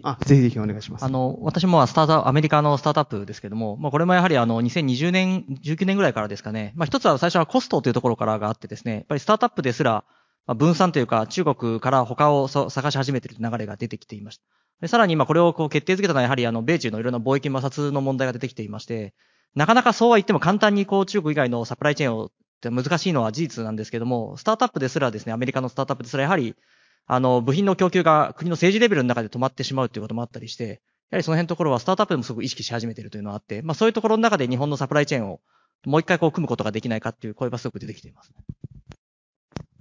[0.02, 1.04] あ、ぜひぜひお願いします。
[1.04, 6.72] あの、私もスタートアメリカのスタートアップですけども、まあこれもやはりあの、2020年、19年ぐらいからですかね。
[6.76, 10.04] まあ一つは最初はコストというところからがあってですね、やっぱりスタートアップですら、
[10.46, 14.44] まあ、分散というか、中国から他を探し始めている流れが出てきていました。
[14.80, 19.14] でさらに今これをこう決定づけたのはやはりあの、米中のいろんな貿易摩擦の問題が出てきていまして、
[19.54, 22.30] なかなかそうは言っても簡単にこう中国以外のサプライチェーンを
[22.64, 26.56] 難しいのは事実なんですけども、スタートアップですらですね、アメリカのスタートアップですらやはり、
[27.06, 30.80] あの、部品の供給が国の政治レベルの中で止まってしまうということもあったりして、
[31.10, 35.40] やはりその辺のところはスタートアップでもすごく意識し始めているというのがあって、まあそういうところの中で日本のサプライチェーンを
[35.84, 38.32] もう一回こう組むことができないかっていう声がすごく出てきています、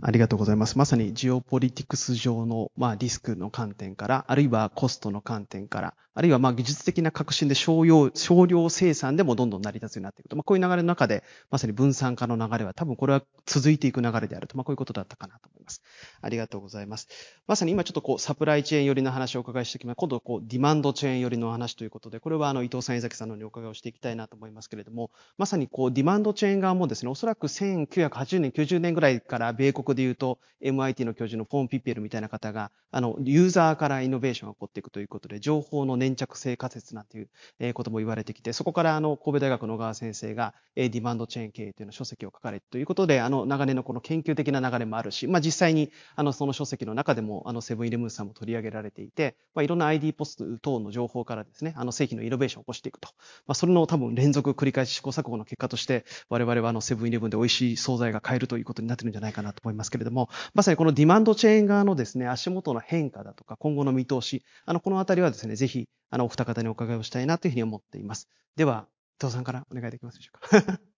[0.03, 0.79] ありがとうございます。
[0.79, 10.35] まさにジオポリティクス上の、まあ、リスクの観点から、あるいはコストの観点から、あるいはまあ技術的な革新で少量、少量生産でもどんどん成り立つようになっていくと。
[10.35, 14.57] まあこういう流れの中で、まさに分散化の流れは多分これは続いていく流れであると。
[14.57, 15.81] まあこういうことだったかなと思います。
[16.21, 17.07] ありがとうございます。
[17.47, 19.95] まさに今ちょっとこうサプライチェーン寄りの話をお伺いしてきます。
[19.95, 53.09] 今度こうディマンドチェーン寄りの話ということで、これはあの伊藤さん、江崎さんのにお伺いをしていきたいなと思いますけれども、まさにこうディマンドチェーン側もですね、おそらく1980年、90年ぐらいから米国で言うと MIT の教授のフォン・ピッペルみたいな方が、あの、ユーザーからイノベーションが起こっていくということで、情報の粘着性仮説なんていうことも言われてきて、そこからあの、神戸大学の小川先生が、ディマンドチェーン経営というの書籍を書かれということで、あの、長年のこの研究的な流れもあるし、まあ、実際に、あの、その書籍の中でも、あの、セブンイレブンさんも取り上げられていて、まあ、いろんな ID ポスト等の情報からですね、あの、製品のイノベーションを起こしていくと。
[53.47, 68.27] まあ、それの多分連続繰り返し試行錯誤の結果として、我々はあの、セブンイレブンで美味しい惣菜が買えるということになってるんじゃないかなと思いますけれども、まさにこのディマンドチェーン側のですね、足元の変化だとか、今後の見通し、あの、このあたりはですね、ぜひ、あの、お二方にお伺いをしたいなというふうに思っています。
[68.55, 68.87] では、
[69.21, 70.79] 伊藤さんからお願いできますでしょうか。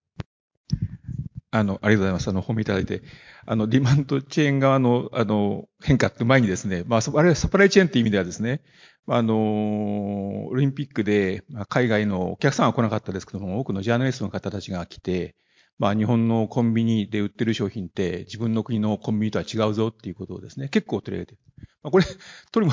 [1.52, 2.28] あの、ありがとうございます。
[2.30, 3.04] あの、褒めいただいて。
[3.46, 8.62] あの、ディマンドチェーン側の、あの、変化って前にですね、まあ、あれはサプライチェーンっていう意味ではですね、
[9.08, 15.36] あの、オリンピックで、海外のお客さんは来なかったですけども、多くのジャーナリストの方たちが来て、
[15.80, 21.40] まあ日本のコンビニで売ってる商品って自分の国のコンビニとは違うぞっていうことをですね、結構取り上げてる。
[21.84, 22.06] まあ、これ、
[22.52, 22.72] とりも、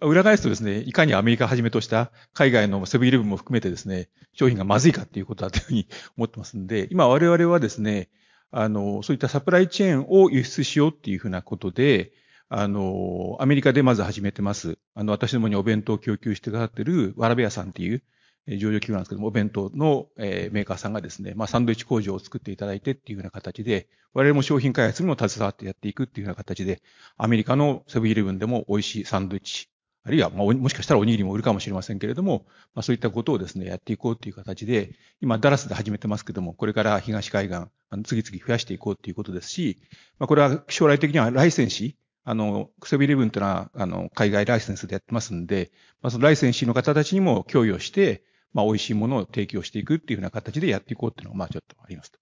[0.00, 8.08] 裏返すとですね、いかにアメリカはじめとした海外のセブンイレブンも含めてですね、商品がまずいかっていうことだというふうに思ってますんで、今我々はですね、
[8.52, 12.12] あの、そういったサプライチェーンを輸出しようっていうふうなことで、
[12.48, 14.78] あの、アメリカでまず始めてます。
[14.94, 18.02] あの、私どもにお弁当を供給してくださってるわらべ屋さんっていう、
[18.46, 26.82] 上場企業なんですけども、お弁当の、メーカーさんがですね、まあ、サンドイッチ工場を作っていただいてっていうような形で、我々も商品開発にも携わってやっていくっていうような形で、
[27.16, 29.68] アメリカのセブンイレブンでも美味しいサンドイッチ、
[30.02, 37.56] あるいは、まあ、もしかしたらおにぎりも売るかもしれませんけれども、まあ、そういったことをですね、やっていこうっていう形で、今、ダラスで始めてますけども、これから東海岸、
[37.90, 39.78] あの次々増やしていこうっていうことですし、
[40.18, 52.18] まあ、これは将来的にはライセンシー、あの、セブンイレブンというのは、あの、海外ライセンスでやってますんで、まあ、そのライセンシーの方たちにも供与して、まあ、美味しいものを提供していくっていうような形でやっていこうっていうのが、まあ、ちょっとありますと。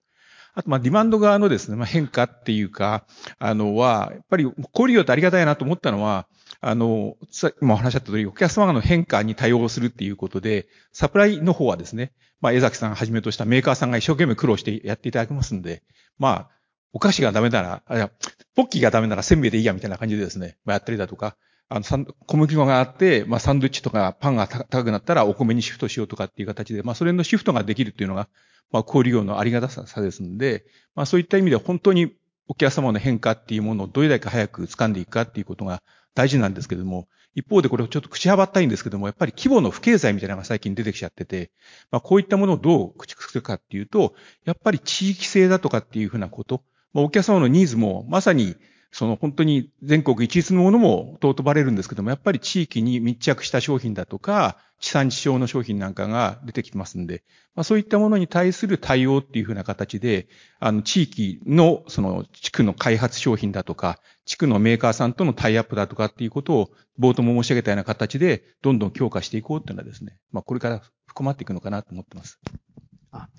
[0.53, 3.05] あと、まあ、ディマンド側のですね、まあ、変化っていうか、
[3.37, 6.27] あの、は、やっぱり、こういうってありがたいなと思ったのは、
[6.61, 12.11] あの、さ今お話しあった通り、お客様の変化に対応するっていうことで、サプライの方はですね、
[12.41, 15.83] まあ、江崎さんはじめとしたメーカーさんが一生懸命苦労してやっていただきますんで、
[16.17, 16.49] まあ、
[16.91, 18.11] お菓子がダメなら、あ、いや、
[18.55, 21.37] ポッキーがダメならせんべいでいいやみたいな感じでですね、まあ、やったりだとか、
[21.69, 28.27] あの、小麦粉があって、まあ、サンドイッチとかパンが高くなったらお米にシフトしようとかっていう形で、まあ、それのシフトができるっていうのが、
[28.71, 32.15] まあ、小売業のありがたさですので、まあ、そういった意味で本当に
[32.47, 35.83] お客様の変化っていうものをどれだけ早く掴んでいくかっていうことが
[36.15, 41.51] 大事なんですけども、一方でこれをちょっと口はばったいんですけども、やっぱり規模の不経済みたいなのが最近出てきちゃってて、
[41.91, 48.55] まあ、こういったものをどう駆逐するかっていうと、やっぱり地域性だとかっていうふうなこと、まあ、お客様のニーズもまさに
[48.91, 57.23] その本当に全国一律のものも尊ばれるんですけども、やっぱり地域に密着した商品だとか、地産地消の商品なんかが出てきますんで、
[57.53, 60.27] まあ、そういったものに対する対応っていうふうな形で、
[60.59, 72.39] あの、地域の、その、地区の開発商品だとか、地区のメーカーさんとのタイアップだとかっていうことを、冒頭も申し上げたような形で、どんどん強化していこうっていうのはですね、まあ、これから深まっていくのかなと思ってます。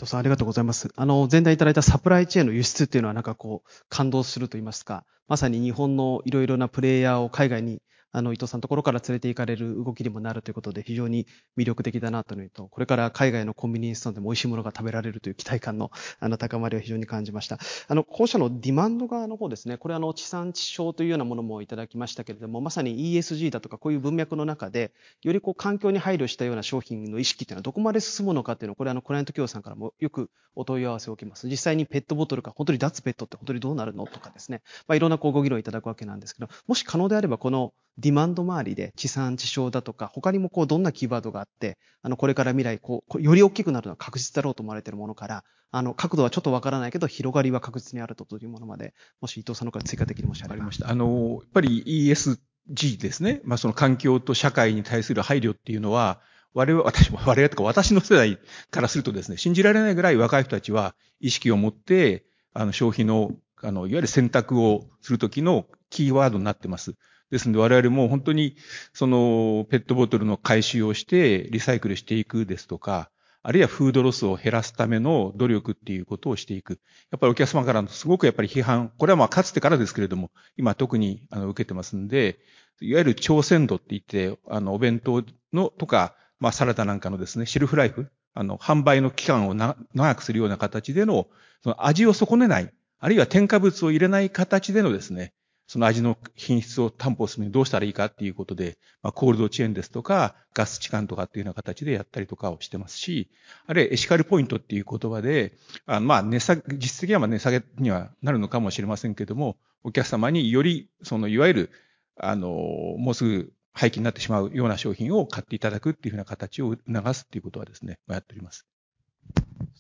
[0.01, 0.91] あ、どうぞありがとうございます。
[0.97, 17.59] あの、前代いただいたサプライチェーンの輸出っていうのはなんかこう、感動すると言いますか、まさに日本のいろいろなプレイヤーを海外にあの、伊藤さんのところから連れて行かれる動きにもなるということで、非常に魅力的だなというのと、これから海外のコンビニエンスストアでも美味しいものが食べられるという期待感の、あの、高まりを非常に感じました。
[17.87, 24.93] あの、後者のディマンド側の方ですね、これあの、地産地消というようなものもいただきましたけれども、まさに ESG だとかこういう文脈の中で、
[25.23, 31.49] よりこう、環境に配慮したような商品の意識というのはどこまで進むのかっていうのは、これあの、クライアント企業さんからもよくお問い合わせを受けます。
[31.49, 50.91] 実際にペットボトルか、本当に脱ペットって本当にどうなるのとかですね、まあ、いろんなこうご議論いただくわけなんですけど、もし可能であれば、このディマンド周りで地産地消だとか、他にもこうどんなキーワードがあって、あの、これから未来、こう、より大きくなるのは確実だろうと思われているものから、あの、角度はちょっとわからないけど、広がりは確実にあるというものまで、もし伊藤さんのから追加的に申し上げました。
[50.91, 53.41] あの、やっぱり ESG ですね。
[53.45, 56.21] まあその環境と社会に対する配慮っていうのは、
[56.55, 58.39] 我々、私も、我々とか私の世代
[58.71, 66.95] からするとですね、信じられないぐらい若い人たちは意識を持って、あの、消費の、あの、いわゆる選択をするときのキーワードになってます。
[67.31, 68.57] ですので我々も本当に、
[68.93, 73.11] その、ペットボトルの回収をして、リサイクルしていくですとか、
[73.43, 76.79] あるいはフードロスを減らすための努力っていうことをしていく。
[77.11, 82.39] やっぱりお客様からのすごくやっぱり批判、これはまあかつてからですけれども、今特にあの受けてますんで、
[82.81, 89.77] いわゆる超鮮度って言って、あの、お弁当のとか、まあサラダなんかのですね、シルフライフ、あの、販売の期間を長
[90.17, 91.29] くするような形での、
[91.63, 95.33] その味を損ねない、あるいは添加物を入れない形でのですね、
[95.71, 103.31] その味の品質を担保するにどうしたらいいかっていうことで、まあ、コールドチェーンですとか、ガス置換とかっていうような形でやったりとかをしてますし、
[103.69, 105.53] あるいはエシカルポイントっていう言葉で、
[105.87, 111.71] あまあ、値下げ、実質的には値下げにはなるのかもしれませんけども、お客様により、その、いわゆる、
[112.17, 118.67] あの、もうすぐ廃棄になってしまうような商品を買っていただくっていうふうな形を促すっていうことはですね、やっております。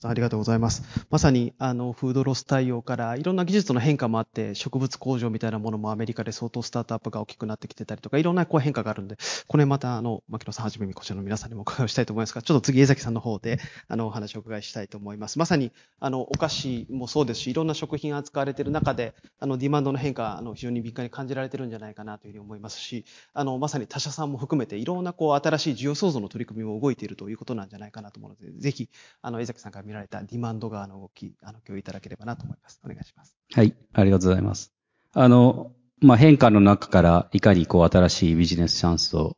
[0.03, 0.83] ありがとうございます。
[1.11, 13.59] まさに、あの、フードロス対応から、いろんな技術の変化もあって、植物工場みたいなものもアメリカで相当スタートアップが大きくなってきてたりとか、いろんなこう変化があるんで、これまた、あの、牧野さんはじめにこちらの皆さんにもお伺いしたいと思いますが、ちょっと次、江崎さんの方で、
[13.89, 15.39] あの、お話をお伺いしたいと思います。
[15.39, 28.89] まさに、あの、お菓子もそうですし、いろんな食品が扱われている中で、あの、ディマンドの変化、あの、非常に敏感に感じられてるんじゃないかなというふうに思いますし、あの、まさに他社さんも含めて、いろんなこう、新しい需要創造の取り組みも動いているということなんじゃないかなと思うので、ぜひ、
[29.21, 32.81] あの、江崎さんから見られたディマンド側の動き、あの、共有いただければなと思います。
[32.85, 33.35] お願いします。
[33.53, 34.73] はい、ありがとうございます。
[35.13, 39.37] あの、まあ、変化の中からいかにこう新しいビジネスチャンスを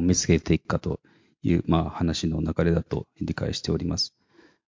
[0.00, 1.00] 見つけていくかと
[1.42, 4.14] いう、まあ、話の流れだと理解しております。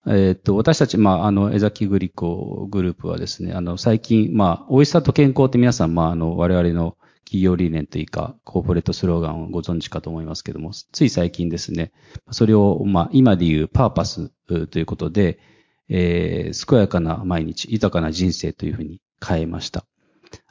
[0.07, 11.93] えっ、と、私たち、まあ、あの、江崎グリコグループはですね、あの、最近、まあ、美味しさと健康って皆さん、まあ、あの、我々の企業理念というか、コーポレートスローガンをご存知かと思いますけども、つい最近ですね、
[12.31, 15.39] それを、まあ、今で言うパーパスということで、
[15.89, 19.85] えー、健やかな毎日、豊かな人生というふうに変えました。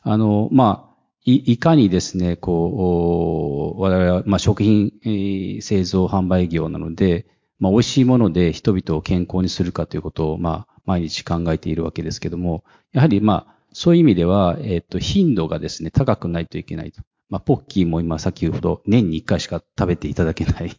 [0.03, 0.93] あの、まあ、
[1.25, 7.27] い、いかにですね、こう、我々は、まあ、食品、えー、製造販売業なので、
[7.59, 17.01] まあ、美味しいもので人々を健康にするかということを、まあ、毎日考えているわけですけども、やはり、まあ、そういう意味では、えっ、と、頻度がですね、高くないといけないと。
[17.29, 20.73] まあ、ポッキーも今先ほど年に1回しか食べていただけない っ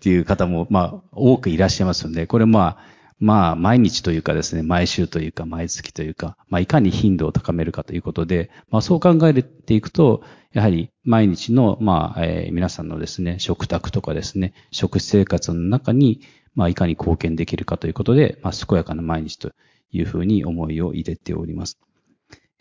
[0.00, 2.78] ていう方も、まあ、多くいらっしゃいますので、これまあ、
[3.18, 16.20] まあ、毎日というかですね、毎週というか、毎月というか、まあ、いかに頻度を高めるかということで、まあ、そう考えていくと、やはり毎日の、まあ、えー、皆さんのですね、食卓とかですね、食生活の中に、
[16.54, 19.52] まあ、いかに貢献できるかということで、まあ、健やかな毎日と
[19.92, 21.78] いうふうに思いを入れております。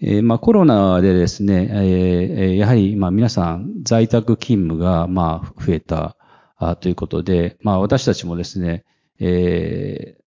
[0.04, 6.18] えー、まあ、コロナでですね、えー、やはり、まあ、皆さん在宅勤務が、まあ、増えた
[6.58, 8.84] あということで、まあ、私たちもですね、
[9.20, 10.22] えー、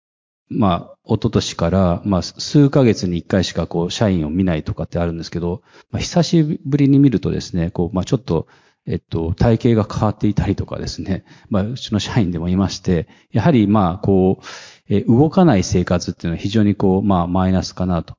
[0.49, 8.47] まあ、一昨年から、まあ、数ヶ月に一回しか、こう、社員を見ないとかってあるんですけど、まあ、久しぶりに見るとですね、こう、まあ、ちょっと、
[8.85, 14.45] えっと、体型が変わっていたりとかですね、まあ、うちの社員でもいまして、やはり、まあ、こう、
[14.91, 18.17] え動かない生活っていうのは非常にこう、まあ、マイナスかなと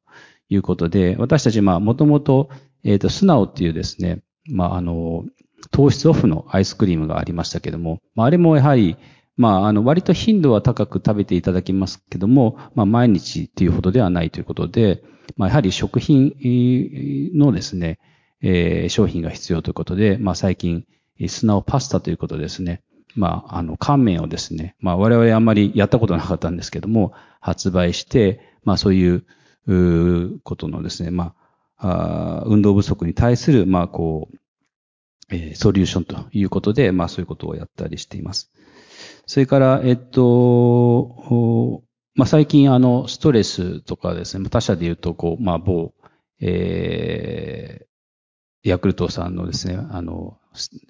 [0.49, 2.49] いうことで、私たち、まあ、もともと、
[2.83, 5.25] えっと、素直っていうですね、まあ、あの、
[5.71, 8.97] 糖質オフのアイスクリームがありましたけども、まあ、あれもやはり、
[9.37, 15.03] まあ、あの、割と頻度は高く食べていただきますけども、まあ、毎日っていうほどではないということで、
[15.37, 16.33] まあ、やはり食品
[17.35, 17.99] のですね、
[18.41, 20.87] えー、商品が必要ということで、まあ、最近、
[21.29, 22.83] スナオパスタということですね。
[23.15, 29.25] まあ、あの、乾麺をですね、まあ、我々あんまりやったことなかったんですけども、発売して、まあ、そういう、
[29.67, 31.35] うことのですね、ま
[31.77, 34.37] あ、あ運動不足に対する、まあ、こう、
[35.31, 38.51] えー、ソリューションということで、まあ、そういうことをやったりしています。
[39.27, 41.83] それから、えっと、
[42.15, 45.95] まあ、最近、あの、ストレスとかですね、他社で言うと、こう、まあ、某、
[46.41, 50.39] えー、ヤクルトさんのですね、あの、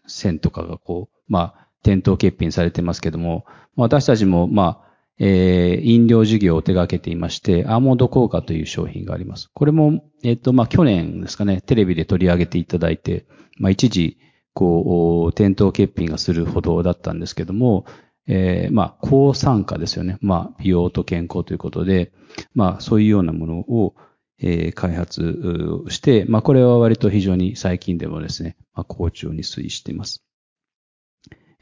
[0.07, 3.45] 線とかがこう、まあ、店頭欠品されてますけども、
[3.77, 9.51] 私たちも、まあ、えー、飲料事業を手掛けていまして、アーモンド効果という商品があります。
[9.53, 13.27] これも、えっ、と、まあ、去年ですかね、テレビで取り上げていただいて、
[13.59, 14.19] まあ、一時、
[14.55, 17.85] こう、店頭欠品がするほどだったんですけども、
[18.27, 20.19] えー、まあ、抗酸化ですよね。
[20.21, 22.13] まあ、美容と健康ということで、
[22.55, 23.95] まあ、そういうようなものを、
[24.41, 30.25] えー、開発して、まあ、これは割と非常に最近でもですね、まあ、好調に推移しています。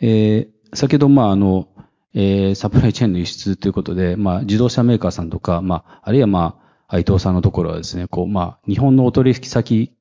[0.01, 1.69] えー、先ほど、まあ、あの、
[2.15, 9.93] えー、サプライチェーンの輸出ということで、まあ、自動車メーカーさんとか、まあ、あるいはまあ、伊藤さんのところはですね、こう、まあ、日本のお取引先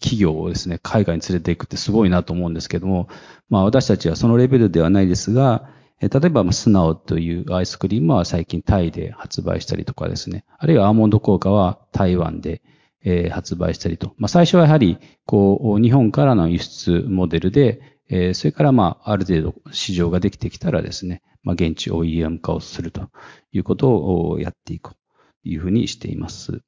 [0.00, 3.08] 企業をですね、海外に連れていくってすごいなと思うんですけども、
[3.48, 5.68] まあ私たちはそのレベルではないですが、
[6.00, 12.60] 例えば、スナオというアイスクリームは最近タイで発売したりとかですね、あるいはアーモンド効果は台湾で、
[13.02, 14.14] えー、発売したりと。
[14.18, 23.08] まあ最初はやはり、こう、日本からの輸出モデルで、えー、それからまあ、ある程度市場ができてきたらですね、まあ現地 OEM 化をすると
[23.52, 24.96] いうことをやっていこう
[25.42, 26.60] というふうにしています。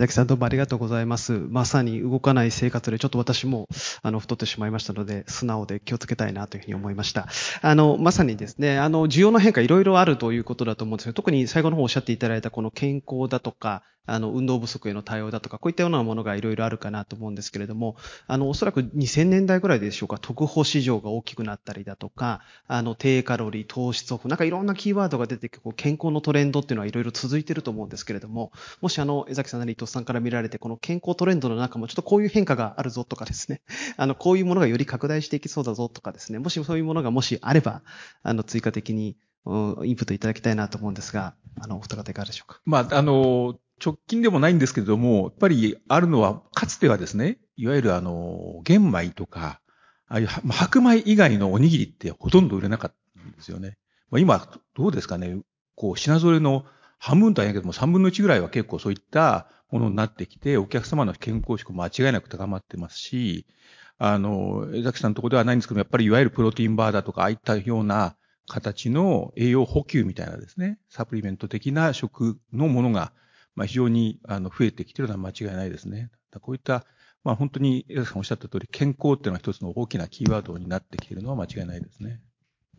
[0.00, 1.32] ザキさんどうもありがとうございます。
[1.50, 3.68] まさに動かない生活でちょっと私も
[4.00, 7.28] あの太ってしまいましたので、素直で気をつけたいなというふうに思いました。
[7.60, 17.96] あの、まさにですね、あの、需要の変化いろいろあるということだと思うんですけど、特に最後の方おっしゃっていただいたこの健康だとか、あの、運動不足への対応だとか、こういったようなものがいろいろあるかなと思うんですけれども、
[18.26, 33.62] あの、おそらく2000年代ぐらいでしょうか、特保市場が大きくなったりだとか、あの、低カロリー、糖質オフ、なんかいろんなキーワードが出てきて、健康のトレンドっていうのはいろいろ続いてると思うんですけれども、もしあの、江崎さんなりさんから見られて、この健康トレンドの中もちょっとこういう変化があるぞとかですね、
[33.96, 37.82] あの、こういうものがより拡大していきそうだぞとかですね、もしそういうものがもしあれば、
[38.22, 39.16] あの、追加的に、
[39.46, 42.60] インプットいただきたいなと思うんですが、あの、お二方いかがでしょうか？
[42.64, 49.60] まあ、あの、直近でもないんですけれども、やっぱりあるのは、かつてはですね、いわゆるあの、玄米とか、
[50.06, 53.78] ああいう白米以外のおにぎりってほとんど売れなかったんですよね。
[54.10, 55.40] まあ、今、どうですかね、
[55.76, 56.66] こう、品揃えの
[57.00, 63.46] 半分とは言えけども、三分の一ぐらいは結構そういったものになってきて、お客様の健康志向間違いなく高まってますし、
[63.98, 73.12] あの、江崎さんのところではないんですけどもやっぱりいわゆるプロテインバーだとか、ああいったような形の栄養補給みたいなですね、サプリメント的な食のものが
[73.60, 76.10] まあ、非常にあの増えてきてるのは間違いないですね。
[76.40, 76.84] こういった、
[77.24, 82.20] まあ、本当に江崎さんおっしゃった通り、健康っていうのは一つの大きなキーワードになってきてるのは間違いないですね。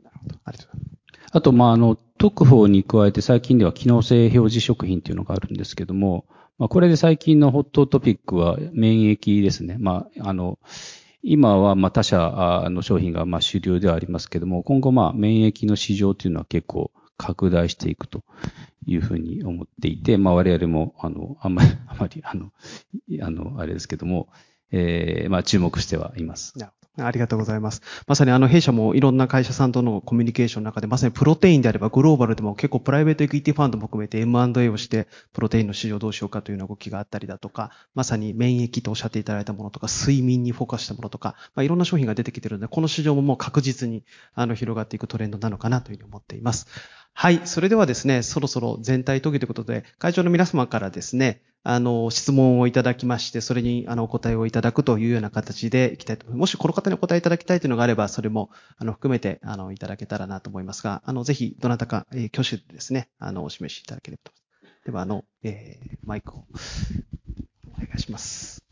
[0.03, 0.35] なるほど。
[0.45, 1.31] ありがとうございます。
[1.33, 6.25] あと、まあ、あの、特報に加えて最近では機能性表示食品っていうのがあるんですけども、
[6.57, 9.77] まあ、これで最近のホットトピックは免疫ですね。
[9.79, 10.59] まあ、あの、
[11.23, 18.23] 今はまあ他社の商品がまあ主流ではありますけども、今後まあ免疫の市場というのは結構拡大していくと
[18.85, 22.51] いうふうに思っていて、まあ我々も、あの、あんまり、あまり、あの、
[23.21, 24.29] あの、あれですけども、
[24.71, 26.53] えー、まあ注目してはいます。
[26.97, 27.81] ありがとうございます。
[28.05, 46.67] まさにあの弊社もいろんな会社さんとのコミュニケーションの中で、まさにプロテインであればグローバルでも結構プライベートエクイティファンドも含めて M&A をしてプロテインの市場どうしようかというような動きがあったりだとか、まさに免疫とおっしゃっていただいたものとか、睡眠にフォーカスしたものとか、まあ、いろんな商品が出てきているので、この市場ももう確実にあの広がっていくトレンドなのかなというふうに思っています。
[47.13, 47.41] はい。
[47.45, 56.39] それではですね、そろそろ全体討議ということで、会場の皆様からですね、あの、質問をいただきまして、それに、あの、お答えをいただくというような形でいきたいと思います。
[56.39, 64.85] もしこの方にお答えいただきたいというのがあれば、それも、あの、含めて、あの、いただけたらなと思いますが、あの、ぜひ、どなたか、えー、挙手でですね、あの、お示しいただければと思います。
[64.85, 66.45] では、あの、えー、マイクを、
[67.67, 68.70] お願いします。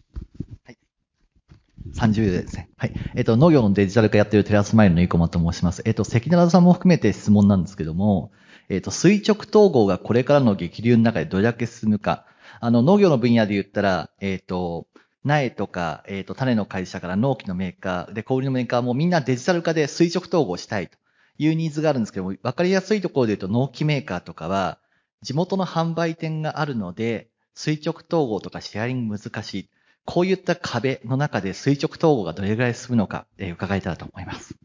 [1.93, 2.69] 30秒ですね。
[2.77, 2.93] はい。
[3.15, 5.81] えっ、ー、と、農業のデジタル化やってるテラスマイルの生駒と申します。
[5.85, 8.31] えっ、ー、と、関奈さんも含めて質問なんですけども、
[8.69, 12.25] えっ、ー、と、垂直統合がこれからの激流の中でどれだけ進むか、
[12.59, 14.87] あの、農業の分野で言ったら、えっ、と、
[15.23, 20.97] 苗とか、えっ、と、種の会社から農機のメーカー、で、小売のメーカーもみんなデジタル化で垂直統合したいと
[21.37, 24.79] いうニーズがあるんですけども、わかりやすいところで言うと農機メーカーとかは、
[25.21, 29.69] 地元の販売店があるので、垂直統合とかシェアリング難しい。
[30.11, 34.55] こういった壁の中で垂直統合がどれぐらい進むのか、えー、伺えたらと思います。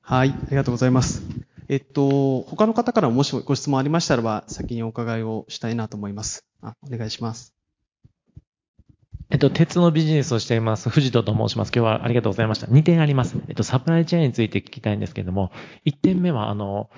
[0.00, 1.22] はい、ありがとうございます。
[1.68, 6.44] えっと、他の方からもしご質問ありましたらば、先にお伺いをしたいなと思います。
[6.62, 7.54] あ、お願いします。
[9.30, 11.68] えっと、鉄のビジネスをしています、藤戸と申します。
[11.72, 12.66] 今日はありがとうございました。
[12.66, 13.36] 2点あります。
[13.46, 15.52] えっと、サプライチェーンについて聞きたいんですけれども、
[15.86, 16.90] 1点目は、あの、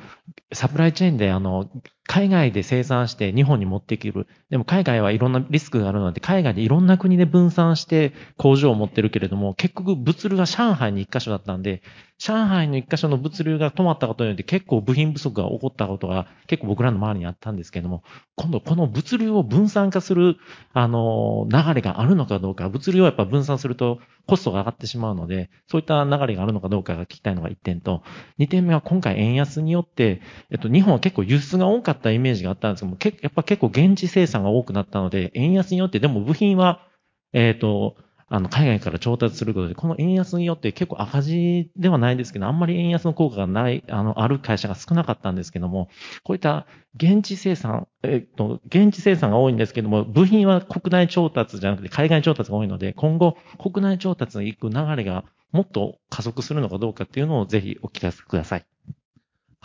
[0.55, 1.71] サプライチェーンで、あの、
[2.07, 4.27] 海外で生産して日本に持ってくる。
[4.49, 11.83] でも海外はいろんなリスクがあるので、海外でいろんな国で分散して工場を持ってるけれども、結局物流が上海に1箇所だったんで、
[12.19, 18.05] 上海の1箇所の物流が止まったことによって結構部品不足が起こったことが結構僕らの周りにあったんですけれども、
[18.37, 20.37] 今度この物流を分散化する、
[20.73, 28.03] あの、流れがあるのかどうか、物流をやっぱ分散するとコストが上がってしまうので、そういった流れがあるのかどうかが聞きたいのが1点と、
[28.39, 36.87] 2点目は今回円安によって、えっと、日本は結構輸出が多かったたイメージがあったんですけども、やっぱ結構現地生産が多くなったので、円安によってでも部品は、
[37.33, 37.97] えっ、と、
[38.29, 45.89] あの、海外から調達することで、この円安によって結構赤字ではないですけど、あんまり円安の効果がない、あの、ある会社が少なかったんですけども、
[46.25, 46.67] こういった
[46.97, 58.67] 現地生産、えっと、現地生産が多いんですけども、部品は国内調達じゃなくて海外調達が多いので、今後、国内調達に行く流れがもっと加速するのかどうかっていうのをぜひお聞かせください。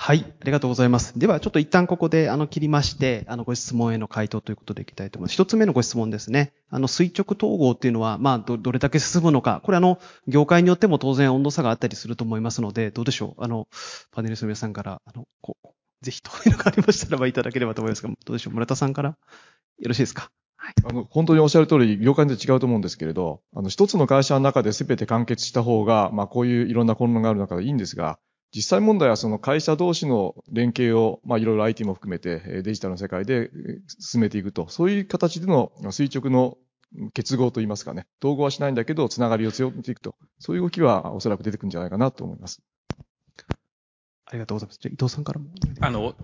[0.03, 1.19] はい、ありがとうございます。
[1.19, 5.33] では、ちょっと一旦ここで、あの、切りまして、あの、ご質問への回答ということでいきたいと思います。
[5.33, 6.53] 一つ目のご質問ですね。
[6.71, 9.61] あの、垂直統合っていうのは、まあ、ど、どれだけ進むのか。
[9.63, 13.43] これあの、業界によっても当然温度差があったりすると思いますので、どうでしょう？
[13.43, 13.67] あの、
[14.11, 15.67] パネリスの皆さんから、あの、こう、
[16.01, 18.53] ぜひというのがありましたらばいただければと思いますが、どうでしょう？
[18.55, 19.17] 村田さんからよ
[19.87, 20.31] ろしいですか？
[20.55, 28.17] はいあの、本当におっしゃる通り、業界によって違うと思うんですけれど、あの、一つの会社の中で全て完結した方が、まあ、こういういろんな混乱がある中でいいんですが、
[28.53, 36.57] 実際問題はその会社同士の連携を、まあ、いろいろ IT も含めてえーデジタルの世界でえー進めていくと、そういう形での垂直の
[37.13, 42.61] 結合といいますかね、統合はしないんだけど、つながりを強めていくと、そういう動きはおそらく出てくるんじゃないかなと思います。
[44.25, 44.79] ありがとうございます。
[44.81, 45.47] じゃあ伊藤さんからも。
[45.79, 46.15] あの、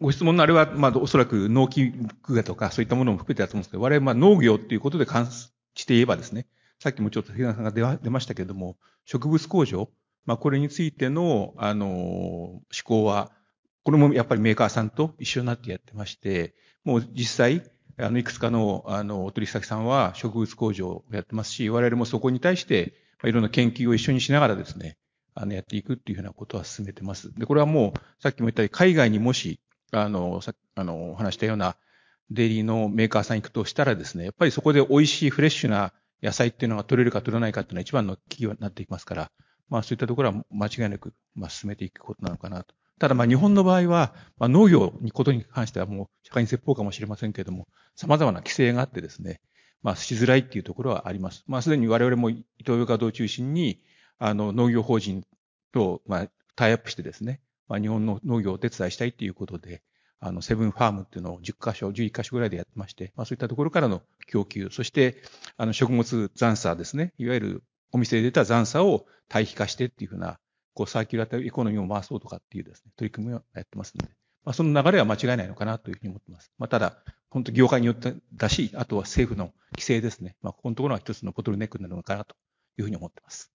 [0.00, 6.46] ご質問のあれは、まあ、おそらく農機具とかそういったものも含めてだと思うんですけど、我々はまあ農業っていうことで関して言えばですね、
[6.80, 9.88] さっきもちょっと平野さんが出ましたけれども、植物工場、
[10.26, 13.30] まあ、これについての、あの、思考は、
[13.82, 16.54] これもやっぱりメーカーさんと一緒になってやってまして、
[16.84, 17.62] もう実際、
[17.98, 24.96] あの、いくつかの、あの、お取引先さんは植物工場をやってますし、我々もそこに対して、まあ、いろんな研究を一緒にしながらですね、
[25.34, 27.34] あの、やっていくっていうふうなことは進めてます。
[27.34, 29.60] で、これはもう、さっきも言ったように、海外にもし、
[29.92, 31.76] あの、さあの、お話したような、
[32.30, 39.30] デイリーのメーカーさん行くとしたらですね、やっぱりそこで美味しいフレッシュな野菜っていうのが取れるか取れないかっていうのは一番のキーになっていきますから、
[39.68, 42.74] まあそういったところは間違いなく、まあ進めていくことなのかなと。
[42.98, 49.40] ただまあ日本の場合は、まあ農業にことに関してはもう社会に説法かもしれませんけれども、様々な規制があってですね、
[49.82, 51.44] まあしづらいっていうところはあります。
[51.46, 53.82] まあすでに我々も伊藤洋華堂を中心に、
[54.18, 55.24] あの農業法人
[55.72, 59.82] と、まあタイアップしてですね、まあ日本の農業をお手伝いしたいということで、
[60.20, 65.22] あの、セブンファームっていうのを10箇所、11箇所ぐらいでやってまして、まあそういったところからの供給、そして、
[65.58, 67.12] あの、食物残渣ですね。
[67.18, 67.62] いわゆる
[67.94, 70.40] お店で出た残渣を堆肥化してっていうふうな、
[70.74, 74.10] こう、サーキュラーエコノミーを回そうとかっていうですね、取り組みをやってますので、
[74.44, 76.52] まあその流れは間違いないのかなというふうに思ってます。
[76.58, 76.96] まあただ、
[77.30, 80.34] 本当業界によってだし、あとは政府の規制ですね。
[80.42, 82.34] まあここのところは一つのボトルネックになるのかなと
[82.78, 83.52] いうふうに思ってます。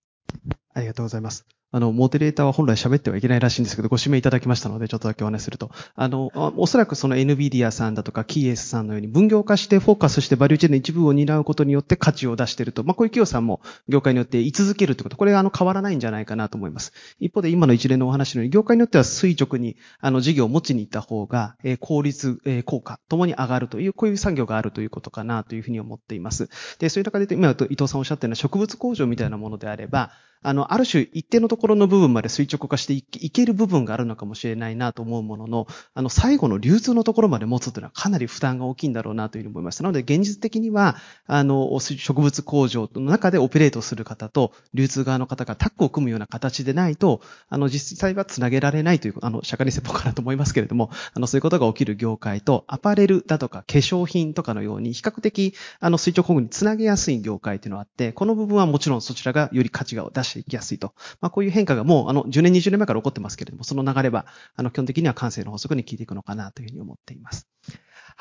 [0.73, 1.59] ありがとうございます。
[1.72, 5.70] あの、モデレーターは本来喋ってはいけないらしいんですけど、ご指名いただきましたので、ちょっとだけお話しすると。
[5.95, 12.84] あの、おそらくその NVIDIA さんだとか、キーエスさんのように分業化してフォーカスしてバリューチェーンの一部を担うことによって価値を出していると。
[12.84, 16.91] まあ、こういう企業さんも業界によって居続けるということ、これはあの変わらないんじゃないかなと思います。
[17.20, 26.49] 一方で今の一連のお話のように、業界によっては垂直にあの事業を持ちに行った方が、え効率、え効果ともに上がるという、こういう産業があるということかなというふうに思っています。
[26.80, 30.11] で、そういう中で、今伊藤さんおっしゃったような植物工場みたいなものであれば、
[30.41, 39.83] あの、ある種一定のところの部分まで垂直化していける部分があるのかもしれないなと思うものの、あの、最後の流通のところまで持つというのはかなり負担が大きいんだろうなというふうに思いました。
[39.83, 40.95] なので、現実的には、
[41.27, 60.93] あの、植物工場の中でオペレートする方と、流通側の方がタッグを組むような形でないと、あの、実際はつなげられないという、あの、社会に説法かなと思いますけれども、あの、そういうことが起きる業界と、アパレルだとか化粧品とかのように、比較的、あの、垂直保護につなげやすい業界というのがあって、この部分はもちろんそちらがより価値を出していきやすいと。
[61.21, 64.25] まあ、こういう変化がもう、あの、10年、20年前から起こってますけれども、その流れは、
[64.55, 67.47] あの、基本的には感性の法則に効いていくのかなというふうに思っています。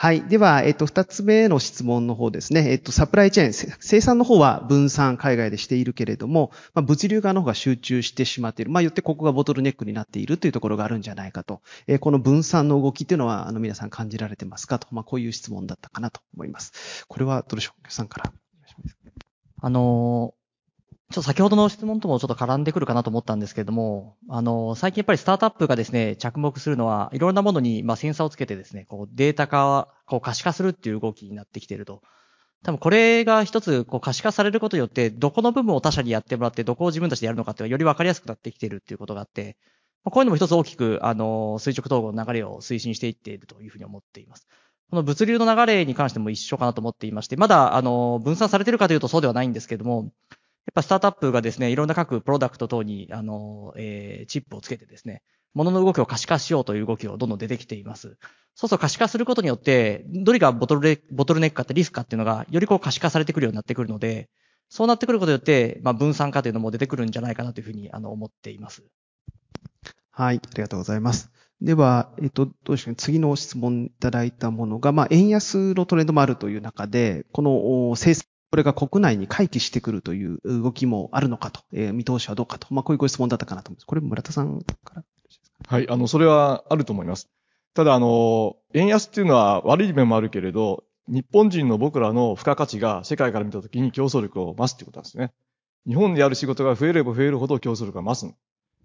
[0.00, 0.22] はい。
[0.22, 2.70] では、えっと、二つ目の質問の方ですね。
[2.70, 8.70] えっと、サプライチェーン、生産の方は分散海外でしているけれども、まあ、物流側の方が集中してしまっている。
[8.70, 11.62] まあ、よってここがボトルネックになっているというところがあるんじゃないかと。
[11.88, 14.86] えーこの分散の動きというのは、あの、皆さん感じられてますかと。
[14.92, 17.04] まあ、こういう質問だったかなと思います。
[17.08, 17.92] これはどうでしょう？
[17.92, 18.32] さんから。
[19.60, 20.37] あのー
[21.10, 32.02] ちょっと先ほどの質問ともちょっと絡んでくるかなと思ったんですけれども、あの最近やっぱりスタートアップがですね、着目するのは、いろんなものに、まあ、センサーをつけてですね、こう、データ化、こう、可視化するっていう動きになってきていると。
[32.62, 39.56] 多分これが一つ、こう、可視化されることによって、どこの部分を他社にやってもらって、どこを自分たちでやるのかっていうのがより分かりやすくなってきているっていうことがあって、
[40.04, 44.46] まあこういうのも一つ大きく、あの垂直統合の流れを推進していっているというふうに思っています。
[44.90, 50.10] この物流の流れに関しても一緒かなと思っていまして、まだ、あの、分散されているかというとそうではないんですけれども、
[50.68, 55.22] やっぱスタートアップがですね、いろんな各プロダクト等に、あの、えーチップをつけてですね、
[55.54, 58.18] 物の動きを可視化しようという動きをどんどん出てきています。
[58.54, 64.28] そうそう可視化することによって、どれがボトルレボトルネックかってリスクかっていうのが、よりこう可視化されてくるようになってくるので、
[64.68, 68.82] そうなってくることによって、まあ分散化というのも出てくるんじゃないかなというふうに、あの、思っています。
[70.10, 71.30] はい、ありがとうございます。
[71.60, 72.96] では、えっと、どうでしょうね。
[72.96, 83.86] 次の質問いただいたものが、まあ、円安のトレンドもあるという中で、このお生産、これが国内に回帰してくるという動きもあるのかと、えー見通しはどうかと、まあ、こういうご質問だったかなと思います。
[83.86, 85.04] これ、村田さんから。
[85.66, 87.28] はい、あの、それはあると思います。
[87.74, 95.32] ただ、あの、円安っていうのは悪い面もあるけれど、日本人の僕らの付加価値が世界から見たときに競争力を増すってことなんですね。
[95.86, 98.34] 日本でやる仕事が増えれば増えるほど競争力が増す。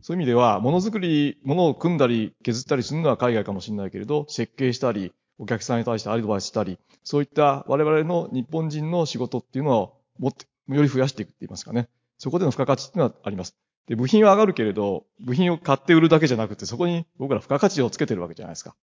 [0.01, 11.89] そういう意味では、ものづくり、ものを組んだり削ったりするのは海外かもしれないけれど、設計したり、お客さんに対してアドバイスしたり、そういった我々の日本人の仕事っていうのをもって、より増やしていくって言いますかね。
[12.17, 13.55] そこでの付加価値っていうのはあります。
[13.87, 18.75] で、部品は上がるけれど、部品を買って売るだけじゃなくて、そこに僕ら付加価値をつけてるわけじゃないですか。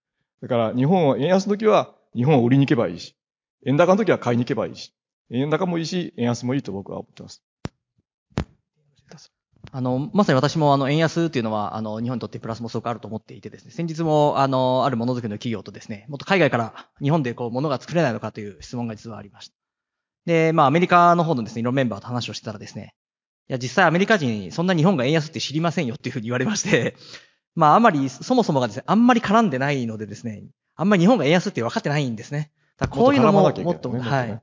[0.42, 3.14] だから、日本は、円安の時は日本を売りに行けばいいし、
[3.66, 4.92] 円高の時は買いに行けばいいし、
[5.30, 7.42] 円高もいいし、円安もいいと僕は思ってます。
[9.73, 19.55] あの、まさに私もあの、円安っていうのは、あの、日本にとってプラスもすごくあると思っていてですね、先日も、あの、あるものづくりの企業とですね、もっと海外から日本でこう、物が作れないのかという質問が実はありました。
[20.27, 22.95] で、まあ、アメリカの方のですね、いろんなメンバーと話をしてたらですね、
[23.49, 26.97] いや、実際アメリカ人、そんな日本が円安って知りませんよっていうふうに言われまして、
[27.57, 30.45] まあ、あんまり、そもそもがですね、あんまり絡んでないのでですね、
[30.77, 32.53] あんまり日本が円安って分かってないんですね。
[32.79, 34.41] だこういうのも、もっとはい。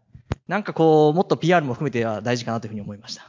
[0.47, 3.25] なんかこう、もっと PR も含めては大事かなというふうに思いました。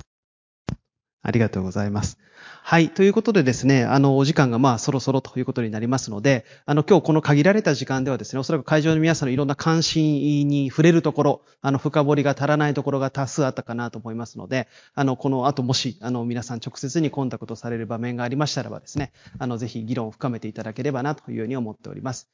[1.26, 2.18] ありがとうございます。
[2.62, 2.88] はい。
[2.88, 22.30] ということでですね、あの、お時間がまあそろそろということになりますので、あの、今日この限られた時間ではですね、おそらく会場の皆さんのいろんな関心に触れるところ、あの、深掘りが足らないところが多数あったかなと思いますので、あの、この後もし、あの、皆さん直接にコンタクトされる場面がありましたらばですね、あの、ぜひ議論を深めていただければなというように思っております。